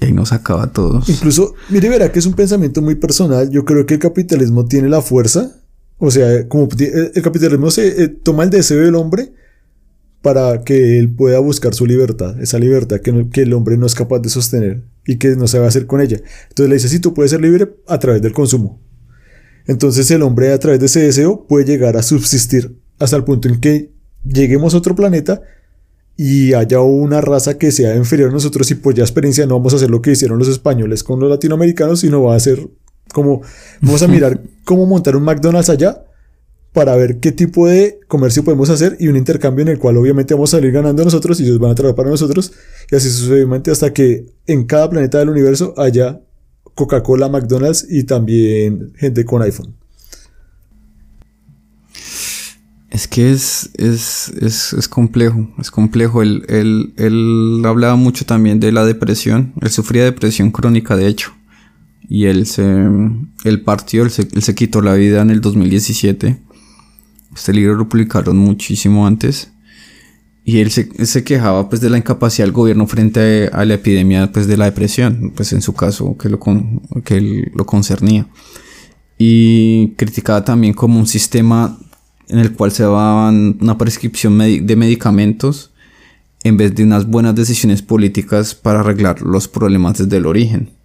y 0.02 0.06
ahí 0.06 0.14
nos 0.14 0.34
acaba 0.34 0.64
a 0.64 0.72
todos. 0.72 1.08
Incluso, 1.10 1.54
mire, 1.70 1.88
verá 1.88 2.12
que 2.12 2.18
es 2.18 2.26
un 2.26 2.34
pensamiento 2.34 2.82
muy 2.82 2.96
personal. 2.96 3.50
Yo 3.52 3.64
creo 3.66 3.86
que 3.86 3.94
el 3.94 4.00
capitalismo 4.00 4.66
tiene 4.66 4.90
la 4.90 5.02
fuerza 5.02 5.61
o 6.04 6.10
sea, 6.10 6.48
como 6.48 6.68
el 6.80 7.22
capitalismo 7.22 7.70
se 7.70 8.04
eh, 8.04 8.08
toma 8.08 8.44
el 8.44 8.50
deseo 8.50 8.82
del 8.82 8.96
hombre 8.96 9.34
para 10.24 10.64
que 10.64 10.98
él 10.98 11.14
pueda 11.14 11.38
buscar 11.38 11.76
su 11.76 11.86
libertad, 11.86 12.42
esa 12.42 12.58
libertad 12.58 13.02
que, 13.02 13.42
el 13.42 13.54
hombre 13.54 13.78
no 13.78 13.86
es 13.86 13.94
capaz 13.94 14.18
de 14.18 14.30
sostener 14.30 14.84
y 15.06 15.18
que 15.18 15.36
no 15.36 15.48
sabe 15.48 15.68
hacer 15.68 15.86
con 15.86 16.02
ella. 16.02 16.20
Entonces 16.50 16.70
le 16.70 16.76
dice, 16.76 16.90
sí, 16.90 17.00
tú 17.00 17.14
puedes 17.14 17.30
ser 17.30 17.42
libre 17.42 17.76
a 17.88 18.00
través 18.00 18.24
del 18.24 18.34
consumo. 18.34 18.82
Entonces 19.68 20.10
el 20.10 20.24
hombre 20.24 20.52
a 20.52 20.58
través 20.58 20.80
de 20.80 20.88
ese 20.88 21.02
deseo 21.02 21.46
puede 21.48 21.66
llegar 21.66 21.96
a 21.96 22.02
subsistir 22.02 22.76
hasta 22.98 23.16
el 23.16 23.24
punto 23.24 23.48
en 23.48 23.60
que 23.60 23.92
lleguemos 24.24 24.74
a 24.74 24.78
otro 24.78 24.96
planeta 24.96 25.44
y 26.18 26.54
haya 26.54 26.82
una 26.82 27.22
raza 27.22 27.60
que 27.60 27.72
sea 27.72 27.96
inferior 27.96 28.32
a 28.32 28.34
nosotros 28.34 28.72
y 28.72 28.76
pues 28.76 28.96
ya 28.96 29.04
experiencia 29.04 29.46
no 29.46 29.56
vamos 29.56 29.74
a 29.74 29.76
hacer 29.76 29.92
lo 29.92 30.02
que 30.02 30.12
hicieron 30.14 30.40
los 30.40 30.48
españoles 30.48 31.04
con 31.04 31.20
los 31.20 31.30
latinoamericanos, 31.30 32.00
sino 32.00 32.24
va 32.24 32.36
a 32.36 32.40
ser 32.40 32.68
como 33.14 33.42
vamos 33.82 34.02
a 34.02 34.08
mirar 34.08 34.42
cómo 34.66 34.86
montar 34.86 35.16
un 35.16 35.24
McDonald's 35.24 35.70
allá 35.70 36.06
para 36.74 36.96
ver 36.96 37.20
qué 37.20 37.32
tipo 37.32 37.68
de 37.68 38.00
comercio 38.08 38.44
podemos 38.44 38.70
hacer 38.70 38.96
y 39.00 39.08
un 39.08 39.18
intercambio 39.18 39.64
en 39.64 39.70
el 39.70 39.80
cual 39.80 39.98
obviamente 39.98 40.34
vamos 40.34 40.54
a 40.54 40.58
salir 40.58 40.72
ganando 40.72 41.04
nosotros 41.04 41.40
y 41.40 41.44
ellos 41.44 41.60
van 41.60 41.72
a 41.72 41.76
trabajar 41.76 41.96
para 41.96 42.10
nosotros 42.10 42.54
y 42.90 42.96
así 42.96 43.10
sucesivamente 43.10 43.72
hasta 43.72 43.92
que 43.94 44.28
en 44.48 44.66
cada 44.66 44.90
planeta 44.90 45.20
del 45.20 45.30
universo 45.30 45.74
haya 45.78 46.22
Coca-Cola, 46.74 47.28
McDonald's 47.28 47.86
y 47.90 48.04
también 48.04 48.94
gente 48.96 49.26
con 49.26 49.42
iPhone. 49.42 49.76
Es 52.90 53.08
que 53.08 53.32
es, 53.32 53.70
es, 53.76 54.30
es, 54.42 54.74
es 54.74 54.88
complejo, 54.88 55.50
es 55.60 55.72
complejo. 55.72 56.22
Él, 56.22 56.44
él, 56.50 56.94
él 56.98 57.62
hablaba 57.66 57.96
mucho 57.96 58.26
también 58.26 58.60
de 58.60 58.74
la 58.74 58.84
depresión. 58.86 59.54
Él 59.62 59.70
sufría 59.70 60.04
depresión 60.04 60.52
crónica, 60.52 60.98
de 60.98 61.08
hecho 61.08 61.34
y 62.14 62.26
él 62.26 62.46
se, 62.46 62.66
él 63.46 63.62
partió, 63.62 64.04
él 64.04 64.12
se, 64.12 64.54
quitó 64.54 64.82
la 64.82 64.96
vida 64.96 65.22
en 65.22 65.30
el 65.30 65.40
2017 65.40 66.42
Este 67.34 67.54
libro 67.54 67.76
lo 67.76 67.88
publicaron 67.88 68.36
muchísimo 68.36 69.08
antes. 69.08 69.54
Y 70.44 70.58
él 70.58 70.72
se, 70.72 71.24
quejaba 71.24 71.70
pues 71.70 71.80
de 71.80 71.90
la 71.90 71.98
incapacidad 71.98 72.46
del 72.46 72.52
gobierno 72.52 72.86
frente 72.86 73.50
a, 73.54 73.64
la 73.64 73.76
epidemia 73.76 74.30
pues 74.30 74.46
de 74.48 74.58
la 74.58 74.66
depresión, 74.66 75.32
pues 75.34 75.54
en 75.54 75.62
su 75.62 75.72
caso 75.72 76.18
que 76.18 76.28
lo, 76.28 76.38
que 77.06 77.50
lo 77.56 77.66
concernía. 77.66 78.28
Y 79.18 79.94
criticaba 79.96 80.44
también 80.44 80.74
como 80.74 81.00
un 81.00 81.08
sistema 81.08 81.80
en 82.28 82.40
el 82.40 82.52
cual 82.52 82.74
se 82.74 82.84
daban 82.84 83.58
una 83.62 83.78
prescripción 83.78 84.38
de 84.38 84.76
medicamentos 84.76 85.72
en 86.44 86.58
vez 86.58 86.76
de 86.76 86.84
unas 86.84 87.08
buenas 87.08 87.36
decisiones 87.36 87.82
políticas 87.82 88.54
para 88.54 88.82
arreglar 88.82 89.22
los 89.22 89.48
problemas 89.48 89.98
desde 89.98 90.18
el 90.18 90.26
origen. 90.26 90.81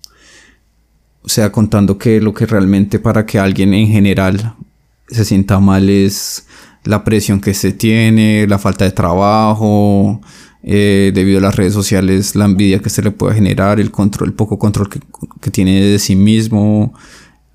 O 1.26 1.28
sea, 1.28 1.50
contando 1.50 1.98
que 1.98 2.20
lo 2.20 2.32
que 2.32 2.46
realmente 2.46 3.00
para 3.00 3.26
que 3.26 3.38
alguien 3.38 3.74
en 3.74 3.88
general 3.88 4.54
se 5.08 5.24
sienta 5.24 5.58
mal 5.58 5.90
es 5.90 6.46
la 6.84 7.02
presión 7.02 7.40
que 7.40 7.52
se 7.52 7.72
tiene, 7.72 8.46
la 8.46 8.58
falta 8.58 8.84
de 8.84 8.92
trabajo, 8.92 10.20
eh, 10.62 11.10
debido 11.14 11.38
a 11.38 11.42
las 11.42 11.56
redes 11.56 11.72
sociales, 11.72 12.34
la 12.36 12.44
envidia 12.44 12.78
que 12.78 12.90
se 12.90 13.02
le 13.02 13.10
puede 13.10 13.34
generar, 13.34 13.80
el 13.80 13.92
el 14.20 14.32
poco 14.32 14.58
control 14.58 14.88
que, 14.88 15.50
tiene 15.50 15.80
de 15.80 15.98
sí 15.98 16.16
mismo, 16.16 16.94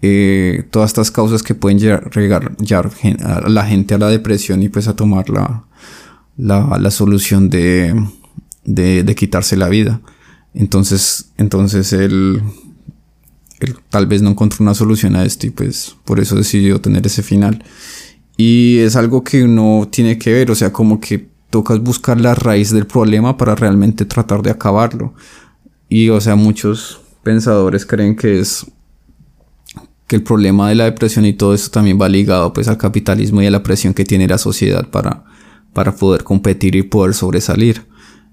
eh, 0.02 0.64
todas 0.72 0.90
estas 0.90 1.12
causas 1.12 1.44
que 1.44 1.56
pueden 1.56 1.80
llegar, 1.80 2.12
a 3.24 3.50
la 3.50 3.66
gente 3.66 3.94
a 3.94 3.98
la 3.98 4.10
depresión 4.10 4.64
y 4.64 4.70
pues 4.70 4.88
a 4.88 4.96
tomar 4.96 5.30
la, 5.30 5.66
la, 6.38 6.92
solución 6.92 7.50
de, 7.50 7.94
de, 8.66 9.16
quitarse 9.16 9.58
la 9.58 9.70
vida. 9.70 10.02
Entonces, 10.54 11.32
entonces 11.38 11.94
él, 11.94 12.42
tal 13.90 14.08
vez 14.08 14.22
no 14.22 14.32
encontró 14.32 14.64
una 14.64 14.74
solución 14.74 15.16
a 15.16 15.26
esto 15.26 15.48
y 15.48 15.50
pues 15.50 15.96
por 16.06 16.20
eso 16.20 16.36
decidió 16.36 16.82
tener 16.82 17.06
ese 17.06 17.24
final. 17.24 17.64
Y 18.38 18.80
es 18.80 18.96
algo 18.96 19.24
que 19.24 19.44
uno 19.44 19.88
tiene 19.92 20.18
que 20.18 20.34
ver, 20.34 20.52
o 20.52 20.56
sea, 20.56 20.72
como 20.72 21.00
que 21.00 21.30
tocas 21.50 21.80
buscar 21.80 22.20
la 22.20 22.34
raíz 22.34 22.72
del 22.72 22.88
problema 22.88 23.38
para 23.38 23.56
realmente 23.56 24.06
tratar 24.06 24.42
de 24.42 24.52
acabarlo. 24.52 25.14
Y, 25.90 26.10
o 26.10 26.20
sea, 26.22 26.36
muchos 26.36 27.02
pensadores 27.24 27.86
creen 27.86 28.16
que 28.16 28.40
es 28.40 28.66
que 30.08 30.16
el 30.16 30.24
problema 30.24 30.70
de 30.70 30.76
la 30.76 30.86
depresión 30.86 31.26
y 31.26 31.34
todo 31.34 31.54
eso 31.54 31.70
también 31.70 32.02
va 32.02 32.10
ligado 32.10 32.52
pues 32.52 32.68
al 32.68 32.78
capitalismo 32.78 33.42
y 33.42 33.46
a 33.46 33.52
la 33.52 33.64
presión 33.64 33.94
que 33.94 34.04
tiene 34.04 34.28
la 34.28 34.38
sociedad 34.38 34.90
para, 34.90 35.24
para 35.74 35.96
poder 35.96 36.24
competir 36.24 36.76
y 36.76 36.84
poder 36.84 37.14
sobresalir. 37.14 37.86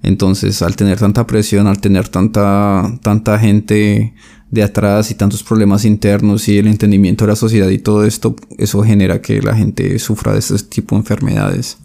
Entonces, 0.03 0.63
al 0.63 0.77
tener 0.77 0.99
tanta 0.99 1.27
presión, 1.27 1.67
al 1.67 1.81
tener 1.81 2.09
tanta, 2.09 2.99
tanta 3.03 3.39
gente 3.39 4.15
de 4.51 4.63
atrás 4.63 5.11
y 5.11 5.15
tantos 5.15 5.43
problemas 5.43 5.85
internos 5.85 6.49
y 6.49 6.59
el 6.59 6.69
entendimiento 6.69 7.25
de 7.25 7.33
la 7.33 7.37
sociedad 7.37 7.69
y 7.69 7.79
todo 7.79 8.05
esto, 8.05 8.35
eso 8.57 8.83
genera 8.83 9.21
que 9.21 9.43
la 9.43 9.55
gente 9.55 9.99
sufra 9.99 10.33
de 10.33 10.39
este 10.39 10.59
tipo 10.59 10.95
de 10.95 11.01
enfermedades 11.01 11.79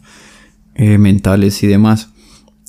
eh, 0.76 0.98
mentales 0.98 1.62
y 1.64 1.68
demás. 1.68 2.10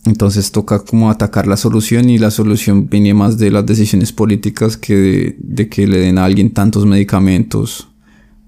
Entonces 0.04 0.52
toca 0.52 0.80
como 0.80 1.10
atacar 1.10 1.46
la 1.46 1.56
solución 1.56 2.10
y 2.10 2.18
la 2.18 2.30
solución 2.30 2.90
viene 2.90 3.14
más 3.14 3.38
de 3.38 3.50
las 3.50 3.64
decisiones 3.64 4.12
políticas 4.12 4.76
que 4.76 5.36
de, 5.38 5.68
que 5.68 5.86
le 5.86 5.98
den 5.98 6.18
a 6.18 6.24
alguien 6.24 6.52
tantos 6.52 6.84
medicamentos 6.84 7.88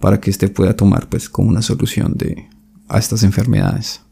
para 0.01 0.21
que 0.21 0.31
éste 0.31 0.49
pueda 0.49 0.77
tomar 0.77 1.09
pues 1.09 1.31
como 1.31 1.49
una 1.49 1.63
solución 1.63 2.13
de, 2.17 2.49
a 2.89 2.99
estas 2.99 3.23
enfermedades. 3.23 4.03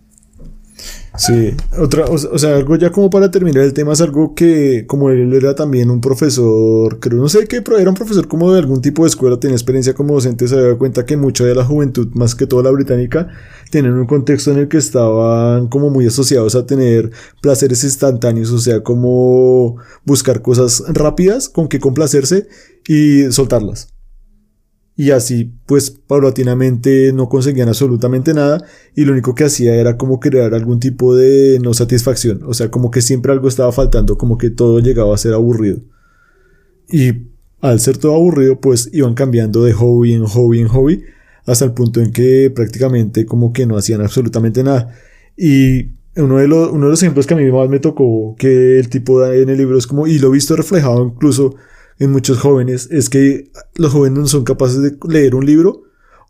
Sí, 1.17 1.55
otra, 1.79 2.07
o, 2.07 2.19
sea, 2.19 2.57
algo 2.57 2.75
ya 2.75 2.91
como 2.91 3.09
para 3.09 3.31
terminar 3.31 3.63
el 3.63 3.73
tema 3.73 3.93
es 3.93 4.01
algo 4.01 4.35
que, 4.35 4.85
como 4.89 5.11
él 5.11 5.33
era 5.33 5.55
también 5.55 5.89
un 5.91 6.01
profesor, 6.01 6.99
creo, 6.99 7.21
no 7.21 7.29
sé 7.29 7.47
qué, 7.47 7.63
pero 7.63 7.79
era 7.79 7.89
un 7.89 7.95
profesor 7.95 8.27
como 8.27 8.53
de 8.53 8.59
algún 8.59 8.83
tipo 8.83 9.05
de 9.05 9.11
escuela, 9.11 9.39
tenía 9.39 9.55
experiencia 9.55 9.95
como 9.95 10.15
docente, 10.15 10.49
se 10.49 10.61
daba 10.61 10.77
cuenta 10.77 11.07
que 11.07 11.17
mucha 11.17 11.45
de 11.45 11.55
la 11.55 11.65
juventud, 11.65 12.09
más 12.15 12.35
que 12.35 12.49
toda 12.49 12.65
la 12.65 12.73
británica, 12.73 13.29
tenían 13.71 13.95
un 13.95 14.07
contexto 14.07 14.51
en 14.51 14.59
el 14.59 14.69
que 14.69 14.79
estaban 14.79 15.69
como 15.69 15.89
muy 15.89 16.05
asociados 16.05 16.57
a 16.57 16.67
tener 16.67 17.13
placeres 17.41 17.85
instantáneos, 17.85 18.51
o 18.51 18.59
sea, 18.59 18.83
como 18.83 19.77
buscar 20.05 20.43
cosas 20.43 20.83
rápidas 20.89 21.49
con 21.49 21.69
que 21.69 21.79
complacerse 21.79 22.49
y 22.89 23.31
soltarlas 23.31 23.94
y 24.97 25.11
así 25.11 25.53
pues 25.67 25.91
paulatinamente 25.91 27.13
no 27.13 27.29
conseguían 27.29 27.69
absolutamente 27.69 28.33
nada 28.33 28.65
y 28.95 29.05
lo 29.05 29.13
único 29.13 29.35
que 29.35 29.45
hacía 29.45 29.75
era 29.75 29.97
como 29.97 30.21
crear 30.21 30.55
algún 30.55 30.79
tipo 30.79 31.17
de 31.17 31.59
no 31.63 31.75
satisfacción, 31.75 32.43
o 32.45 32.55
sea, 32.55 32.71
como 32.71 32.91
que 32.91 33.03
siempre 33.03 33.33
algo 33.33 33.49
estaba 33.49 33.73
faltando, 33.73 34.17
como 34.17 34.39
que 34.39 34.51
todo 34.51 34.79
llegaba 34.79 35.15
a 35.15 35.19
ser 35.19 35.35
aburrido. 35.35 35.81
Y 36.89 37.29
al 37.61 37.81
ser 37.81 37.99
todo 37.99 38.15
aburrido 38.15 38.61
pues 38.61 38.91
iban 38.93 39.15
cambiando 39.15 39.65
de 39.65 39.73
hobby 39.73 40.13
en 40.15 40.27
hobby 40.27 40.61
en 40.61 40.69
hobby 40.69 41.03
hasta 41.47 41.65
el 41.65 41.73
punto 41.73 42.01
en 42.01 42.13
que 42.13 42.53
prácticamente 42.55 43.27
como 43.27 43.53
que 43.53 43.67
no 43.67 43.77
hacían 43.77 44.01
absolutamente 44.01 44.63
nada. 44.63 44.95
Y 45.37 45.89
uno 46.17 46.39
de, 46.39 46.47
los, 46.47 46.71
uno 46.71 46.87
de 46.87 46.91
los 46.93 47.03
ejemplos 47.03 47.27
que 47.27 47.35
a 47.35 47.37
mí 47.37 47.51
más 47.51 47.69
me 47.69 47.81
tocó 47.81 48.37
que 48.39 48.79
el 48.79 48.89
tipo 48.89 49.19
da 49.19 49.35
en 49.35 49.49
el 49.49 49.59
libro 49.59 49.77
es 49.77 49.87
como, 49.87 50.07
y 50.07 50.19
lo 50.19 50.29
he 50.29 50.33
visto 50.33 50.55
reflejado 50.55 51.05
incluso 51.05 51.57
en 51.99 52.11
muchos 52.11 52.39
jóvenes 52.39 52.89
es 52.91 53.09
que 53.09 53.51
los 53.77 53.93
jóvenes 53.93 54.19
no 54.19 54.27
son 54.27 54.45
capaces 54.45 54.83
de 54.83 54.97
leer 55.09 55.35
un 55.35 55.47
libro 55.47 55.85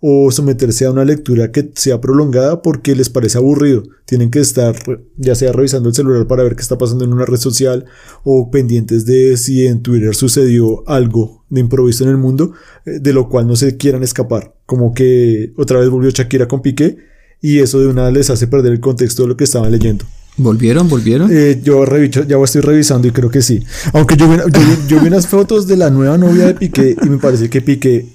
o 0.07 0.31
someterse 0.31 0.85
a 0.85 0.91
una 0.91 1.05
lectura 1.05 1.51
que 1.51 1.71
sea 1.77 1.99
prolongada 1.99 2.61
porque 2.61 2.95
les 2.95 3.09
parece 3.09 3.39
aburrido. 3.39 3.85
Tienen 4.05 4.31
que 4.31 4.41
estar 4.41 4.77
ya 5.17 5.35
sea 5.35 5.51
revisando 5.53 5.89
el 5.89 5.95
celular 5.95 6.27
para 6.27 6.43
ver 6.43 6.57
qué 6.57 6.61
está 6.61 6.77
pasando 6.77 7.05
en 7.05 7.15
una 7.15 7.25
red 7.25 7.39
social 7.39 7.87
o 8.23 8.51
pendientes 8.51 9.07
de 9.07 9.39
si 9.39 9.67
en 9.67 9.81
Twitter 9.81 10.15
sucedió 10.15 10.87
algo 10.87 11.45
de 11.49 11.61
improviso 11.61 12.05
en 12.05 12.11
el 12.11 12.19
mundo 12.19 12.53
eh, 12.85 12.99
de 13.01 13.13
lo 13.15 13.31
cual 13.31 13.47
no 13.47 13.57
se 13.57 13.79
quieran 13.79 14.03
escapar. 14.03 14.55
Como 14.67 14.93
que 14.93 15.55
otra 15.57 15.81
vez 15.81 15.89
volvió 15.89 16.11
Shakira 16.11 16.49
con 16.49 16.61
Piqué 16.61 16.99
y 17.41 17.61
eso 17.61 17.81
de 17.81 17.87
una 17.87 18.11
les 18.11 18.29
hace 18.29 18.47
perder 18.47 18.73
el 18.73 18.81
contexto 18.81 19.23
de 19.23 19.29
lo 19.29 19.37
que 19.39 19.45
estaban 19.45 19.73
leyendo. 19.73 20.05
¿Volvieron? 20.37 20.89
¿Volvieron? 20.89 21.31
Eh, 21.33 21.61
yo 21.63 21.85
ya 21.85 22.37
estoy 22.43 22.61
revisando 22.61 23.07
y 23.07 23.13
creo 23.13 23.31
que 23.31 23.41
sí. 23.41 23.63
Aunque 23.93 24.17
yo 24.17 24.29
vi, 24.29 24.39
yo, 24.89 25.01
vi 25.01 25.07
unas 25.07 25.29
fotos 25.29 25.67
de 25.67 25.77
la 25.77 25.91
nueva 25.91 26.19
novia 26.19 26.47
de 26.47 26.55
Piqué 26.55 26.97
y 27.01 27.09
me 27.09 27.19
parece 27.19 27.49
que 27.49 27.61
Piqué 27.61 28.07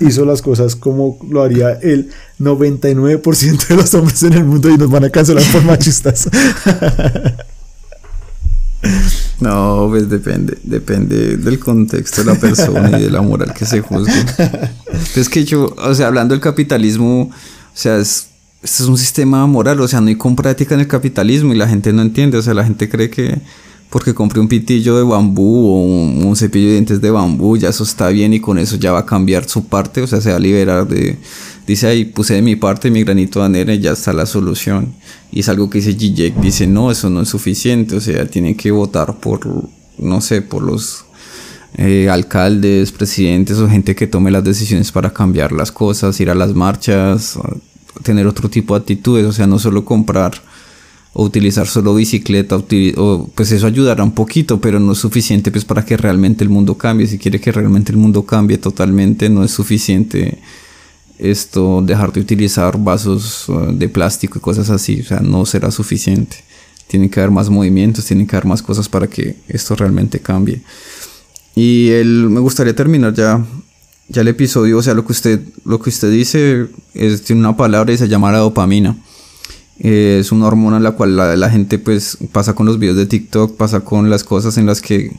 hizo 0.00 0.24
las 0.24 0.40
cosas 0.40 0.76
como 0.76 1.18
lo 1.28 1.42
haría 1.42 1.72
el 1.82 2.10
99% 2.40 3.66
de 3.66 3.76
los 3.76 3.92
hombres 3.94 4.22
en 4.22 4.32
el 4.34 4.44
mundo 4.44 4.70
y 4.70 4.78
nos 4.78 4.90
van 4.90 5.04
a 5.04 5.10
cancelar 5.10 5.44
por 5.52 5.64
machistas. 5.64 6.28
No, 9.40 9.88
pues 9.90 10.08
depende, 10.08 10.56
depende 10.62 11.36
del 11.36 11.58
contexto 11.58 12.22
de 12.22 12.32
la 12.32 12.38
persona 12.38 12.96
y 12.98 13.02
de 13.02 13.10
la 13.10 13.22
moral 13.22 13.52
que 13.52 13.66
se 13.66 13.80
juzgue. 13.80 14.12
Es 15.16 15.28
que 15.28 15.44
yo, 15.44 15.74
o 15.76 15.94
sea, 15.94 16.06
hablando 16.06 16.32
del 16.32 16.40
capitalismo, 16.40 17.22
o 17.22 17.30
sea, 17.74 17.98
es 17.98 18.28
este 18.62 18.84
es 18.84 18.88
un 18.88 18.98
sistema 18.98 19.46
moral, 19.46 19.80
o 19.80 19.88
sea, 19.88 20.00
no 20.00 20.08
hay 20.08 20.16
compra 20.16 20.50
ética 20.52 20.74
en 20.74 20.80
el 20.80 20.88
capitalismo 20.88 21.52
y 21.52 21.56
la 21.56 21.68
gente 21.68 21.92
no 21.92 22.02
entiende, 22.02 22.38
o 22.38 22.42
sea, 22.42 22.54
la 22.54 22.64
gente 22.64 22.88
cree 22.88 23.10
que 23.10 23.38
porque 23.90 24.14
compré 24.14 24.40
un 24.40 24.48
pitillo 24.48 24.96
de 24.96 25.02
bambú 25.02 25.66
o 25.66 25.82
un, 25.82 26.34
cepillo 26.34 26.68
de 26.68 26.72
dientes 26.72 27.00
de 27.02 27.10
bambú, 27.10 27.58
ya 27.58 27.68
eso 27.68 27.84
está 27.84 28.08
bien 28.08 28.32
y 28.32 28.40
con 28.40 28.56
eso 28.56 28.76
ya 28.76 28.90
va 28.90 29.00
a 29.00 29.06
cambiar 29.06 29.46
su 29.46 29.66
parte, 29.66 30.00
o 30.00 30.06
sea, 30.06 30.22
se 30.22 30.30
va 30.30 30.36
a 30.36 30.38
liberar 30.38 30.88
de, 30.88 31.18
dice 31.66 31.88
ahí, 31.88 32.06
puse 32.06 32.34
de 32.34 32.42
mi 32.42 32.56
parte 32.56 32.90
mi 32.90 33.04
granito 33.04 33.40
de 33.40 33.46
arena 33.46 33.74
y 33.74 33.80
ya 33.80 33.92
está 33.92 34.14
la 34.14 34.24
solución. 34.24 34.94
Y 35.30 35.40
es 35.40 35.48
algo 35.50 35.68
que 35.68 35.78
dice 35.78 35.94
Gijek, 35.94 36.36
dice, 36.36 36.66
no, 36.66 36.90
eso 36.90 37.10
no 37.10 37.20
es 37.20 37.28
suficiente, 37.28 37.96
o 37.96 38.00
sea, 38.00 38.26
tienen 38.26 38.54
que 38.54 38.70
votar 38.70 39.18
por, 39.20 39.40
no 39.98 40.20
sé, 40.22 40.40
por 40.40 40.62
los 40.62 41.04
eh, 41.76 42.08
alcaldes, 42.08 42.92
presidentes 42.92 43.58
o 43.58 43.68
gente 43.68 43.94
que 43.94 44.06
tome 44.06 44.30
las 44.30 44.42
decisiones 44.44 44.90
para 44.90 45.12
cambiar 45.12 45.52
las 45.52 45.70
cosas, 45.70 46.18
ir 46.18 46.30
a 46.30 46.34
las 46.34 46.54
marchas, 46.54 47.36
tener 48.02 48.26
otro 48.26 48.48
tipo 48.48 48.74
de 48.74 48.80
actitudes, 48.80 49.26
o 49.26 49.32
sea, 49.32 49.46
no 49.46 49.58
solo 49.58 49.84
comprar 49.84 50.32
o 51.14 51.24
utilizar 51.24 51.66
solo 51.66 51.94
bicicleta, 51.94 52.56
o, 52.96 53.30
pues 53.34 53.52
eso 53.52 53.66
ayudará 53.66 54.02
un 54.02 54.12
poquito, 54.12 54.60
pero 54.60 54.80
no 54.80 54.92
es 54.92 54.98
suficiente 54.98 55.50
pues 55.50 55.64
para 55.64 55.84
que 55.84 55.96
realmente 55.96 56.42
el 56.42 56.50
mundo 56.50 56.78
cambie. 56.78 57.06
Si 57.06 57.18
quiere 57.18 57.40
que 57.40 57.52
realmente 57.52 57.92
el 57.92 57.98
mundo 57.98 58.24
cambie 58.24 58.58
totalmente, 58.58 59.28
no 59.28 59.44
es 59.44 59.50
suficiente 59.50 60.38
esto, 61.18 61.82
dejar 61.82 62.12
de 62.12 62.20
utilizar 62.20 62.78
vasos 62.78 63.48
uh, 63.48 63.72
de 63.72 63.88
plástico 63.88 64.38
y 64.38 64.40
cosas 64.40 64.70
así, 64.70 65.00
o 65.00 65.04
sea, 65.04 65.20
no 65.20 65.44
será 65.44 65.70
suficiente. 65.70 66.38
Tienen 66.88 67.10
que 67.10 67.20
haber 67.20 67.30
más 67.30 67.48
movimientos, 67.48 68.06
tienen 68.06 68.26
que 68.26 68.34
haber 68.36 68.46
más 68.46 68.62
cosas 68.62 68.88
para 68.88 69.06
que 69.06 69.36
esto 69.48 69.76
realmente 69.76 70.18
cambie. 70.18 70.62
Y 71.54 71.90
él, 71.90 72.28
me 72.30 72.40
gustaría 72.40 72.74
terminar 72.74 73.14
ya 73.14 73.44
ya 74.12 74.20
el 74.20 74.28
episodio, 74.28 74.78
o 74.78 74.82
sea, 74.82 74.94
lo 74.94 75.04
que 75.06 75.12
usted, 75.12 75.40
lo 75.64 75.80
que 75.80 75.88
usted 75.90 76.10
dice 76.10 76.68
es, 76.94 77.22
tiene 77.22 77.40
una 77.40 77.56
palabra 77.56 77.92
y 77.92 77.96
se 77.96 78.08
llama 78.08 78.30
la 78.30 78.38
dopamina. 78.38 78.96
Eh, 79.78 80.18
es 80.20 80.30
una 80.30 80.46
hormona 80.46 80.76
en 80.76 80.82
la 80.82 80.92
cual 80.92 81.16
la, 81.16 81.50
gente 81.50 81.78
pues 81.78 82.18
pasa 82.30 82.54
con 82.54 82.66
los 82.66 82.78
videos 82.78 82.96
de 82.96 83.06
TikTok, 83.06 83.56
pasa 83.56 83.80
con 83.80 84.10
las 84.10 84.22
cosas 84.22 84.58
en 84.58 84.66
las 84.66 84.82
que 84.82 85.10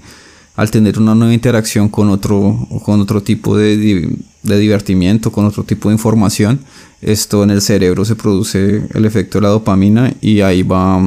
al 0.56 0.70
tener 0.70 1.00
una 1.00 1.16
nueva 1.16 1.34
interacción 1.34 1.90
con 1.90 2.10
otro, 2.10 2.68
con 2.86 3.02
otro 3.02 3.24
tipo 3.24 3.58
de, 3.58 4.16
de 4.44 4.60
divertimiento, 4.60 5.32
con 5.32 5.46
otro 5.46 5.64
tipo 5.64 5.90
de 5.90 5.96
información, 5.96 6.60
esto 7.02 7.44
en 7.44 7.50
el 7.50 7.62
cerebro 7.62 8.06
se 8.06 8.16
produce 8.16 8.88
el 8.94 9.06
efecto 9.06 9.40
de 9.40 9.42
la 9.42 9.50
dopamina 9.50 10.14
y 10.22 10.42
ahí 10.42 10.62
va, 10.62 11.02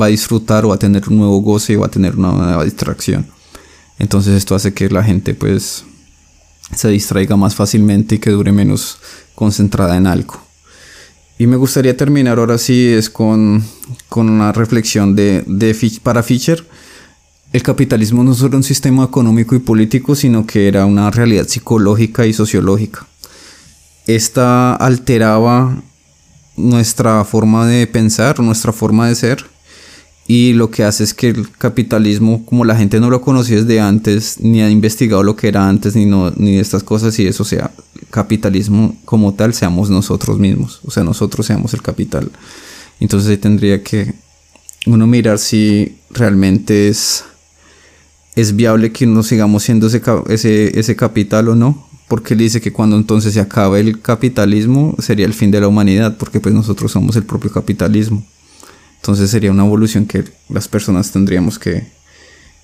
va 0.00 0.06
a 0.06 0.08
disfrutar 0.08 0.66
o 0.66 0.72
a 0.72 0.78
tener 0.78 1.08
un 1.08 1.16
nuevo 1.16 1.38
goce 1.38 1.72
y 1.72 1.76
va 1.76 1.86
a 1.86 1.90
tener 1.90 2.14
una 2.16 2.32
nueva 2.32 2.64
distracción. 2.64 3.26
Entonces 3.98 4.34
esto 4.34 4.54
hace 4.54 4.74
que 4.74 4.90
la 4.90 5.02
gente 5.02 5.34
pues 5.34 5.84
se 6.74 6.88
distraiga 6.88 7.36
más 7.36 7.54
fácilmente 7.54 8.16
y 8.16 8.18
que 8.18 8.30
dure 8.30 8.52
menos 8.52 8.98
concentrada 9.34 9.96
en 9.96 10.06
algo. 10.06 10.40
Y 11.38 11.46
me 11.46 11.56
gustaría 11.56 11.96
terminar 11.96 12.38
ahora 12.38 12.58
sí 12.58 12.86
es 12.86 13.10
con, 13.10 13.64
con 14.08 14.30
una 14.30 14.52
reflexión 14.52 15.16
de, 15.16 15.44
para 16.02 16.22
Fischer. 16.22 16.64
El 17.52 17.62
capitalismo 17.62 18.22
no 18.22 18.34
solo 18.34 18.56
un 18.56 18.62
sistema 18.62 19.04
económico 19.04 19.54
y 19.54 19.58
político, 19.58 20.14
sino 20.14 20.46
que 20.46 20.68
era 20.68 20.86
una 20.86 21.10
realidad 21.10 21.48
psicológica 21.48 22.26
y 22.26 22.32
sociológica. 22.32 23.06
Esta 24.06 24.74
alteraba 24.74 25.82
nuestra 26.56 27.24
forma 27.24 27.66
de 27.66 27.86
pensar, 27.86 28.38
nuestra 28.40 28.72
forma 28.72 29.08
de 29.08 29.14
ser, 29.14 29.44
y 30.26 30.52
lo 30.52 30.70
que 30.70 30.84
hace 30.84 31.04
es 31.04 31.14
que 31.14 31.28
el 31.28 31.50
capitalismo, 31.50 32.46
como 32.46 32.64
la 32.64 32.76
gente 32.76 33.00
no 33.00 33.10
lo 33.10 33.20
conocía 33.20 33.56
desde 33.56 33.80
antes, 33.80 34.38
ni 34.40 34.62
ha 34.62 34.70
investigado 34.70 35.22
lo 35.22 35.34
que 35.36 35.48
era 35.48 35.68
antes, 35.68 35.96
ni, 35.96 36.06
no, 36.06 36.30
ni 36.36 36.58
estas 36.58 36.82
cosas, 36.82 37.18
y 37.18 37.26
eso 37.26 37.44
sea, 37.44 37.72
capitalismo 38.10 38.96
como 39.04 39.34
tal, 39.34 39.52
seamos 39.52 39.90
nosotros 39.90 40.38
mismos, 40.38 40.80
o 40.84 40.90
sea, 40.90 41.02
nosotros 41.02 41.46
seamos 41.46 41.74
el 41.74 41.82
capital. 41.82 42.30
Entonces 43.00 43.30
ahí 43.30 43.36
tendría 43.36 43.82
que 43.82 44.14
uno 44.86 45.06
mirar 45.06 45.38
si 45.38 45.96
realmente 46.10 46.88
es, 46.88 47.24
es 48.36 48.54
viable 48.54 48.92
que 48.92 49.06
no 49.06 49.24
sigamos 49.24 49.64
siendo 49.64 49.88
ese, 49.88 50.02
ese, 50.28 50.78
ese 50.78 50.94
capital 50.94 51.48
o 51.48 51.56
no, 51.56 51.88
porque 52.06 52.34
él 52.34 52.40
dice 52.40 52.60
que 52.60 52.72
cuando 52.72 52.96
entonces 52.96 53.34
se 53.34 53.40
acabe 53.40 53.80
el 53.80 54.00
capitalismo 54.00 54.94
sería 54.98 55.26
el 55.26 55.34
fin 55.34 55.50
de 55.50 55.60
la 55.60 55.68
humanidad, 55.68 56.16
porque 56.16 56.38
pues 56.38 56.54
nosotros 56.54 56.92
somos 56.92 57.16
el 57.16 57.24
propio 57.24 57.50
capitalismo. 57.50 58.24
Entonces 59.02 59.30
sería 59.30 59.50
una 59.50 59.66
evolución 59.66 60.06
que 60.06 60.22
las 60.48 60.68
personas 60.68 61.10
tendríamos 61.10 61.58
que, 61.58 61.88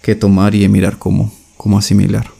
que 0.02 0.14
tomar 0.14 0.54
y 0.54 0.68
mirar 0.68 0.96
cómo, 0.96 1.34
cómo 1.56 1.76
asimilar. 1.76 2.30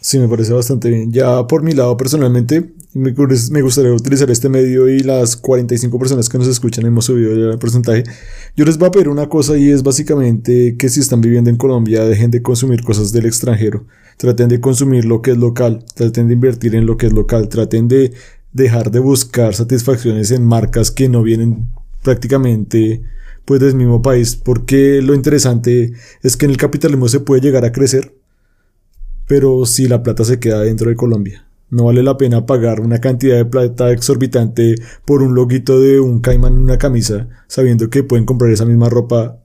Sí, 0.00 0.20
me 0.20 0.28
parece 0.28 0.52
bastante 0.52 0.90
bien. 0.90 1.10
Ya 1.10 1.44
por 1.48 1.64
mi 1.64 1.72
lado, 1.72 1.96
personalmente, 1.96 2.72
me, 2.92 3.10
gustaría 3.10 3.92
utilizar 3.92 4.30
este 4.30 4.48
medio 4.48 4.88
y 4.88 5.00
las 5.00 5.36
45 5.36 5.98
personas 5.98 6.28
que 6.28 6.38
nos 6.38 6.46
escuchan, 6.46 6.86
hemos 6.86 7.06
subido 7.06 7.34
ya 7.34 7.54
el 7.54 7.58
porcentaje. 7.58 8.04
Yo 8.56 8.64
les 8.64 8.78
voy 8.78 8.86
a 8.86 8.92
pedir 8.92 9.08
una 9.08 9.28
cosa 9.28 9.56
y 9.56 9.70
es 9.70 9.82
básicamente 9.82 10.76
que 10.76 10.88
si 10.88 11.00
están 11.00 11.20
viviendo 11.20 11.50
en 11.50 11.56
Colombia, 11.56 12.04
dejen 12.04 12.30
de 12.30 12.42
consumir 12.42 12.84
cosas 12.84 13.10
del 13.10 13.26
extranjero. 13.26 13.86
Traten 14.18 14.48
de 14.48 14.60
consumir 14.60 15.04
lo 15.04 15.20
que 15.20 15.32
es 15.32 15.36
local, 15.36 15.84
traten 15.96 16.28
de 16.28 16.34
invertir 16.34 16.76
en 16.76 16.86
lo 16.86 16.96
que 16.96 17.06
es 17.06 17.12
local, 17.12 17.48
traten 17.48 17.88
de 17.88 18.12
dejar 18.52 18.92
de 18.92 19.00
buscar 19.00 19.52
satisfacciones 19.52 20.30
en 20.30 20.46
marcas 20.46 20.92
que 20.92 21.08
no 21.08 21.24
vienen 21.24 21.70
prácticamente 22.04 23.02
pues 23.44 23.60
del 23.60 23.74
mismo 23.74 24.00
país, 24.00 24.36
porque 24.36 25.02
lo 25.02 25.14
interesante 25.14 25.92
es 26.22 26.36
que 26.36 26.46
en 26.46 26.52
el 26.52 26.56
capitalismo 26.56 27.08
se 27.08 27.20
puede 27.20 27.42
llegar 27.42 27.64
a 27.64 27.72
crecer, 27.72 28.14
pero 29.26 29.66
si 29.66 29.88
la 29.88 30.02
plata 30.02 30.24
se 30.24 30.38
queda 30.38 30.60
dentro 30.60 30.88
de 30.88 30.96
Colombia. 30.96 31.46
No 31.70 31.84
vale 31.84 32.02
la 32.02 32.16
pena 32.16 32.46
pagar 32.46 32.80
una 32.80 33.00
cantidad 33.00 33.36
de 33.36 33.44
plata 33.44 33.90
exorbitante 33.90 34.76
por 35.04 35.22
un 35.22 35.34
loguito 35.34 35.80
de 35.80 35.98
un 35.98 36.20
caimán 36.20 36.54
en 36.54 36.62
una 36.62 36.78
camisa, 36.78 37.28
sabiendo 37.48 37.90
que 37.90 38.04
pueden 38.04 38.26
comprar 38.26 38.52
esa 38.52 38.64
misma 38.64 38.88
ropa 38.88 39.40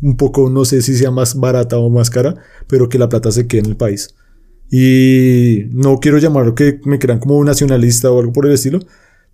un 0.00 0.16
poco, 0.16 0.48
no 0.48 0.64
sé 0.64 0.82
si 0.82 0.94
sea 0.94 1.10
más 1.10 1.34
barata 1.34 1.78
o 1.78 1.90
más 1.90 2.10
cara, 2.10 2.36
pero 2.68 2.88
que 2.88 2.98
la 2.98 3.08
plata 3.08 3.32
se 3.32 3.46
quede 3.46 3.62
en 3.62 3.66
el 3.66 3.76
país. 3.76 4.14
Y 4.70 5.64
no 5.72 5.98
quiero 5.98 6.18
llamarlo 6.18 6.54
que 6.54 6.80
me 6.84 6.98
crean 6.98 7.18
como 7.18 7.36
un 7.36 7.46
nacionalista 7.46 8.10
o 8.10 8.20
algo 8.20 8.32
por 8.32 8.46
el 8.46 8.52
estilo, 8.52 8.80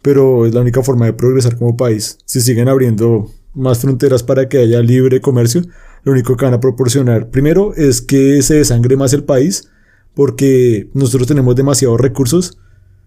pero 0.04 0.44
es 0.44 0.52
la 0.52 0.60
única 0.60 0.82
forma 0.82 1.06
de 1.06 1.14
progresar 1.14 1.56
como 1.56 1.78
país. 1.78 2.18
Si 2.26 2.42
siguen 2.42 2.68
abriendo 2.68 3.30
más 3.54 3.78
fronteras 3.78 4.22
para 4.22 4.50
que 4.50 4.58
haya 4.58 4.80
libre 4.80 5.22
comercio, 5.22 5.62
lo 6.02 6.12
único 6.12 6.36
que 6.36 6.44
van 6.44 6.52
a 6.52 6.60
proporcionar 6.60 7.30
primero 7.30 7.72
es 7.74 8.02
que 8.02 8.42
se 8.42 8.56
desangre 8.56 8.98
más 8.98 9.14
el 9.14 9.24
país, 9.24 9.70
porque 10.12 10.90
nosotros 10.92 11.26
tenemos 11.26 11.56
demasiados 11.56 11.98
recursos, 11.98 12.58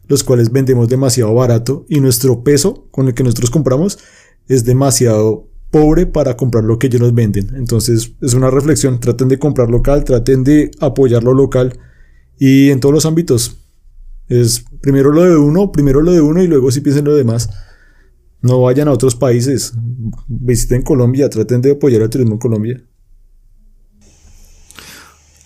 los 0.08 0.24
cuales 0.24 0.52
vendemos 0.52 0.90
demasiado 0.90 1.36
barato, 1.36 1.86
y 1.88 2.00
nuestro 2.00 2.44
peso 2.44 2.88
con 2.90 3.08
el 3.08 3.14
que 3.14 3.24
nosotros 3.24 3.52
compramos 3.52 4.00
es 4.48 4.66
demasiado 4.66 5.48
pobre 5.70 6.08
para 6.08 6.36
comprar 6.36 6.64
lo 6.64 6.80
que 6.80 6.88
ellos 6.88 7.02
nos 7.02 7.14
venden. 7.14 7.52
Entonces 7.58 8.14
es 8.22 8.34
una 8.34 8.50
reflexión, 8.50 9.00
traten 9.00 9.28
de 9.28 9.38
comprar 9.38 9.70
local, 9.70 10.04
traten 10.04 10.44
de 10.44 10.72
apoyar 10.80 11.24
lo 11.24 11.36
local 11.36 11.78
y 12.40 12.72
en 12.72 12.80
todos 12.80 12.96
los 12.96 13.06
ámbitos. 13.06 13.67
Es 14.28 14.66
primero 14.82 15.12
lo 15.12 15.24
de 15.24 15.38
uno, 15.38 15.72
primero 15.72 16.02
lo 16.02 16.12
de 16.12 16.22
uno 16.22 16.44
y 16.44 16.48
luego 16.48 16.72
si 16.72 16.82
piensen 16.82 17.06
lo 17.06 17.16
demás. 17.16 17.50
No 18.42 18.62
vayan 18.62 18.88
a 18.88 18.92
otros 18.92 19.16
países. 19.16 19.74
Visiten 20.28 20.82
Colombia, 20.82 21.30
traten 21.30 21.62
de 21.62 21.72
apoyar 21.72 22.02
el 22.02 22.10
turismo 22.10 22.34
en 22.34 22.40
Colombia. 22.40 22.84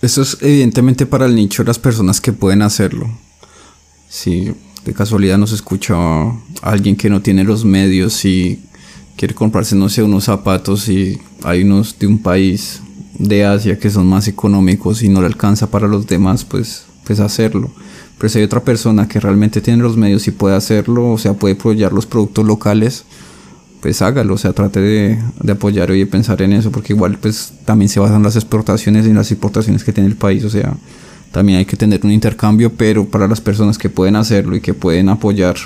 Eso 0.00 0.22
es 0.22 0.38
evidentemente 0.40 1.06
para 1.06 1.26
el 1.26 1.36
nicho 1.36 1.62
de 1.62 1.68
las 1.68 1.78
personas 1.78 2.20
que 2.20 2.32
pueden 2.32 2.62
hacerlo. 2.62 3.08
Si 4.08 4.52
de 4.84 4.92
casualidad 4.92 5.38
nos 5.38 5.52
escucha 5.52 5.94
alguien 6.60 6.96
que 6.96 7.08
no 7.08 7.22
tiene 7.22 7.44
los 7.44 7.64
medios 7.64 8.24
y 8.24 8.64
quiere 9.16 9.34
comprarse, 9.34 9.76
no 9.76 9.88
sé, 9.88 10.02
unos 10.02 10.24
zapatos 10.24 10.88
y 10.88 11.20
hay 11.44 11.62
unos 11.62 11.98
de 11.98 12.08
un 12.08 12.20
país 12.20 12.80
de 13.18 13.44
Asia 13.44 13.78
que 13.78 13.90
son 13.90 14.08
más 14.08 14.26
económicos 14.26 15.02
y 15.04 15.08
no 15.08 15.20
le 15.20 15.28
alcanza 15.28 15.70
para 15.70 15.86
los 15.86 16.06
demás, 16.06 16.44
pues, 16.44 16.84
pues 17.06 17.20
hacerlo. 17.20 17.70
Pero 18.22 18.30
si 18.30 18.38
hay 18.38 18.44
otra 18.44 18.62
persona 18.62 19.08
que 19.08 19.18
realmente 19.18 19.60
tiene 19.60 19.82
los 19.82 19.96
medios 19.96 20.28
y 20.28 20.30
puede 20.30 20.54
hacerlo, 20.54 21.10
o 21.10 21.18
sea, 21.18 21.32
puede 21.34 21.56
apoyar 21.56 21.92
los 21.92 22.06
productos 22.06 22.46
locales, 22.46 23.02
pues 23.80 24.00
hágalo, 24.00 24.34
o 24.34 24.38
sea, 24.38 24.52
trate 24.52 24.78
de, 24.78 25.18
apoyar 25.50 25.90
y 25.90 25.98
de 25.98 26.06
pensar 26.06 26.40
en 26.40 26.52
eso, 26.52 26.70
porque 26.70 26.92
igual 26.92 27.18
pues 27.20 27.52
también 27.64 27.88
se 27.88 27.98
basan 27.98 28.22
las 28.22 28.36
exportaciones 28.36 29.08
y 29.08 29.12
las 29.12 29.32
importaciones 29.32 29.82
que 29.82 29.92
tiene 29.92 30.08
el 30.08 30.14
país, 30.14 30.44
o 30.44 30.50
sea, 30.50 30.72
también 31.32 31.58
hay 31.58 31.64
que 31.64 31.76
tener 31.76 31.98
un 32.04 32.12
intercambio, 32.12 32.70
pero 32.72 33.06
para 33.06 33.26
las 33.26 33.40
personas 33.40 33.76
que 33.76 33.90
pueden 33.90 34.14
hacerlo 34.14 34.54
y 34.54 34.60
que 34.60 34.72
pueden 34.72 35.08
apoyar 35.08 35.56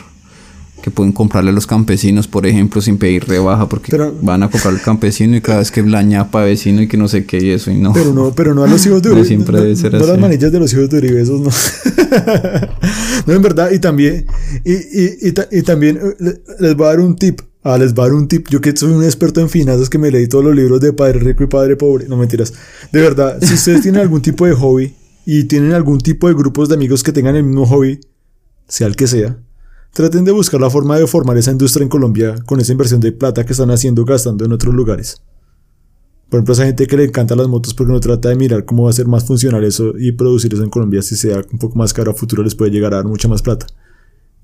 que 0.86 0.92
pueden 0.92 1.12
comprarle 1.12 1.50
a 1.50 1.52
los 1.52 1.66
campesinos, 1.66 2.28
por 2.28 2.46
ejemplo, 2.46 2.80
sin 2.80 2.96
pedir 2.96 3.26
rebaja, 3.26 3.68
porque 3.68 3.96
van 4.22 4.44
a 4.44 4.50
comprar 4.50 4.72
al 4.72 4.80
campesino 4.80 5.36
y 5.36 5.40
cada 5.40 5.58
vez 5.58 5.72
que 5.72 5.82
blañapa 5.82 6.44
vecino 6.44 6.80
y 6.80 6.86
que 6.86 6.96
no 6.96 7.08
sé 7.08 7.24
qué 7.24 7.42
y 7.42 7.50
eso 7.50 7.72
y 7.72 7.78
no. 7.78 7.92
Pero 7.92 8.12
no, 8.12 8.32
pero 8.32 8.54
no 8.54 8.62
a 8.62 8.68
los 8.68 8.86
hijos 8.86 9.02
de 9.02 9.08
Uribe. 9.10 9.22
No, 9.22 9.26
siempre 9.26 9.60
debe 9.60 9.74
ser 9.74 9.94
no, 9.94 10.06
las 10.06 10.18
manillas 10.18 10.52
de 10.52 10.60
los 10.60 10.72
hijos 10.72 10.88
de 10.88 10.98
Uribe, 10.98 11.20
esos 11.20 11.40
no. 11.40 11.50
No, 13.26 13.32
en 13.32 13.42
verdad, 13.42 13.70
y 13.72 13.78
también, 13.78 14.26
y, 14.64 14.72
y, 14.72 15.34
y, 15.50 15.62
también 15.62 15.98
eh, 15.98 16.40
les 16.58 16.76
voy 16.76 16.86
a 16.86 16.90
dar 16.90 17.00
un 17.00 17.16
tip. 17.16 17.40
Ah, 17.62 17.78
les 17.78 17.94
voy 17.94 18.04
a 18.04 18.08
dar 18.08 18.14
un 18.14 18.28
tip. 18.28 18.48
Yo 18.48 18.60
que 18.60 18.76
soy 18.76 18.92
un 18.92 19.04
experto 19.04 19.40
en 19.40 19.48
finanzas 19.48 19.90
que 19.90 19.98
me 19.98 20.10
leí 20.10 20.28
todos 20.28 20.44
los 20.44 20.54
libros 20.54 20.80
de 20.80 20.92
Padre 20.92 21.18
Rico 21.18 21.42
y 21.42 21.46
Padre 21.48 21.76
Pobre. 21.76 22.06
No 22.08 22.16
mentiras. 22.16 22.52
De 22.92 23.00
verdad, 23.00 23.38
si 23.42 23.54
ustedes 23.54 23.82
tienen 23.82 24.00
algún 24.00 24.22
tipo 24.22 24.46
de 24.46 24.54
hobby 24.54 24.94
y 25.24 25.44
tienen 25.44 25.72
algún 25.72 25.98
tipo 25.98 26.28
de 26.28 26.34
grupos 26.34 26.68
de 26.68 26.76
amigos 26.76 27.02
que 27.02 27.12
tengan 27.12 27.34
el 27.34 27.42
mismo 27.42 27.66
hobby, 27.66 27.98
sea 28.68 28.86
el 28.86 28.94
que 28.94 29.08
sea, 29.08 29.36
Traten 29.96 30.26
de 30.26 30.32
buscar 30.32 30.60
la 30.60 30.68
forma 30.68 30.98
de 30.98 31.06
formar 31.06 31.38
esa 31.38 31.52
industria 31.52 31.82
en 31.82 31.88
Colombia 31.88 32.34
con 32.44 32.60
esa 32.60 32.70
inversión 32.70 33.00
de 33.00 33.12
plata 33.12 33.46
que 33.46 33.52
están 33.52 33.70
haciendo 33.70 34.04
gastando 34.04 34.44
en 34.44 34.52
otros 34.52 34.74
lugares. 34.74 35.22
Por 36.28 36.38
ejemplo, 36.38 36.54
esa 36.54 36.66
gente 36.66 36.86
que 36.86 36.96
le 36.96 37.04
encanta 37.04 37.36
las 37.36 37.46
motos 37.46 37.72
porque 37.72 37.92
no 37.92 38.00
trata 38.00 38.30
de 38.30 38.34
mirar 38.34 38.64
cómo 38.64 38.84
va 38.84 38.90
a 38.90 38.92
ser 38.92 39.06
más 39.06 39.24
funcional 39.24 39.62
eso 39.62 39.92
y 39.96 40.12
producir 40.12 40.52
eso 40.52 40.64
en 40.64 40.70
Colombia 40.70 41.00
si 41.00 41.14
sea 41.14 41.44
un 41.52 41.58
poco 41.58 41.78
más 41.78 41.92
caro 41.92 42.10
a 42.10 42.14
futuro 42.14 42.42
les 42.42 42.56
puede 42.56 42.72
llegar 42.72 42.92
a 42.94 42.96
dar 42.96 43.06
mucha 43.06 43.28
más 43.28 43.42
plata. 43.42 43.66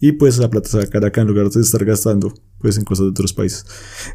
Y 0.00 0.12
pues 0.12 0.38
la 0.38 0.48
plata 0.48 0.68
se 0.68 0.78
va 0.78 0.84
sacar 0.84 1.04
acá 1.04 1.20
en 1.20 1.28
lugar 1.28 1.48
de 1.50 1.60
estar 1.60 1.84
gastando 1.84 2.32
pues 2.58 2.76
en 2.78 2.84
cosas 2.84 3.06
de 3.06 3.10
otros 3.10 3.32
países. 3.32 3.66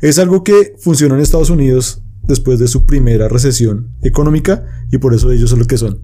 Es 0.02 0.18
algo 0.18 0.44
que 0.44 0.76
funcionó 0.80 1.16
en 1.16 1.22
Estados 1.22 1.50
Unidos 1.50 2.02
después 2.24 2.60
de 2.60 2.68
su 2.68 2.86
primera 2.86 3.28
recesión 3.28 3.90
económica 4.02 4.66
y 4.92 4.98
por 4.98 5.14
eso 5.14 5.32
ellos 5.32 5.50
son 5.50 5.60
lo 5.60 5.66
que 5.66 5.78
son. 5.78 6.02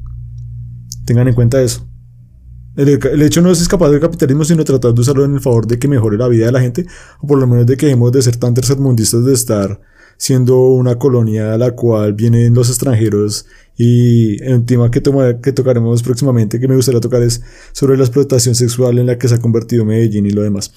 Tengan 1.06 1.28
en 1.28 1.34
cuenta 1.34 1.62
eso. 1.62 1.88
El, 2.76 3.22
hecho 3.22 3.42
no 3.42 3.52
es 3.52 3.62
escapar 3.62 3.92
del 3.92 4.00
capitalismo, 4.00 4.44
sino 4.44 4.64
tratar 4.64 4.94
de 4.94 5.02
usarlo 5.02 5.26
en 5.26 5.36
el 5.36 5.42
favor 5.42 5.68
de 5.68 5.78
que 5.78 5.88
mejore 5.88 6.18
la 6.18 6.28
vida 6.28 6.48
de 6.48 6.52
la 6.52 6.60
gente, 6.60 6.88
o 7.20 7.28
por 7.28 7.38
lo 7.38 7.46
menos 7.46 7.68
de 7.68 7.78
que 7.78 7.86
dejemos 7.86 8.12
de 8.12 8.22
ser 8.22 8.38
tan 8.38 8.54
tercermundistas 8.54 9.24
de 9.24 9.34
estar 9.34 9.80
siendo 10.18 10.60
una 10.70 10.96
colonia 10.96 11.54
a 11.54 11.58
la 11.58 11.72
cual 11.72 12.14
vienen 12.14 12.54
los 12.54 12.70
extranjeros. 12.70 13.46
Y 13.78 14.42
el 14.44 14.66
tema 14.66 14.92
que, 14.92 15.02
que 15.42 15.52
tocaremos 15.52 16.04
próximamente, 16.04 16.60
que 16.60 16.68
me 16.68 16.76
gustaría 16.76 17.02
tocar, 17.02 17.24
es 17.24 17.42
sobre 17.72 17.98
la 17.98 18.04
explotación 18.04 18.56
sexual 18.56 19.00
en 19.00 19.08
la 19.08 19.18
que 19.18 19.28
se 19.28 19.36
ha 19.36 19.40
convertido 19.40 19.86
Medellín 19.86 20.26
y 20.26 20.32
lo 20.32 20.44
demás. 20.44 20.72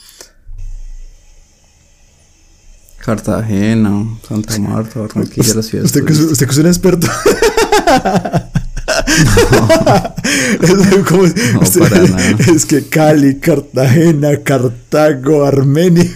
Cartagena, 3.04 4.18
Santa 4.26 4.58
Marta, 4.58 5.00
Barranquilla, 5.00 5.54
las 5.54 5.70
fiestas. 5.70 5.94
Usted 5.94 6.10
usted 6.10 6.46
que 6.46 6.52
es 6.52 6.58
un 6.58 6.66
experto. 6.66 7.06
es, 12.52 12.66
que 12.66 12.88
Cali, 12.88 13.38
Cartagena, 13.38 14.42
Cartago, 14.42 15.44
Armenia. 15.44 16.10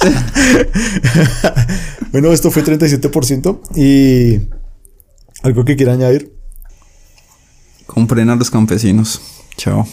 bueno, 2.12 2.32
esto 2.32 2.50
fue 2.50 2.64
37% 2.64 3.60
y 3.76 4.48
algo 5.42 5.64
que 5.64 5.76
quiera 5.76 5.92
añadir. 5.92 6.32
Compren 7.86 8.30
a 8.30 8.36
los 8.36 8.50
campesinos. 8.50 9.20
Chao. 9.56 9.86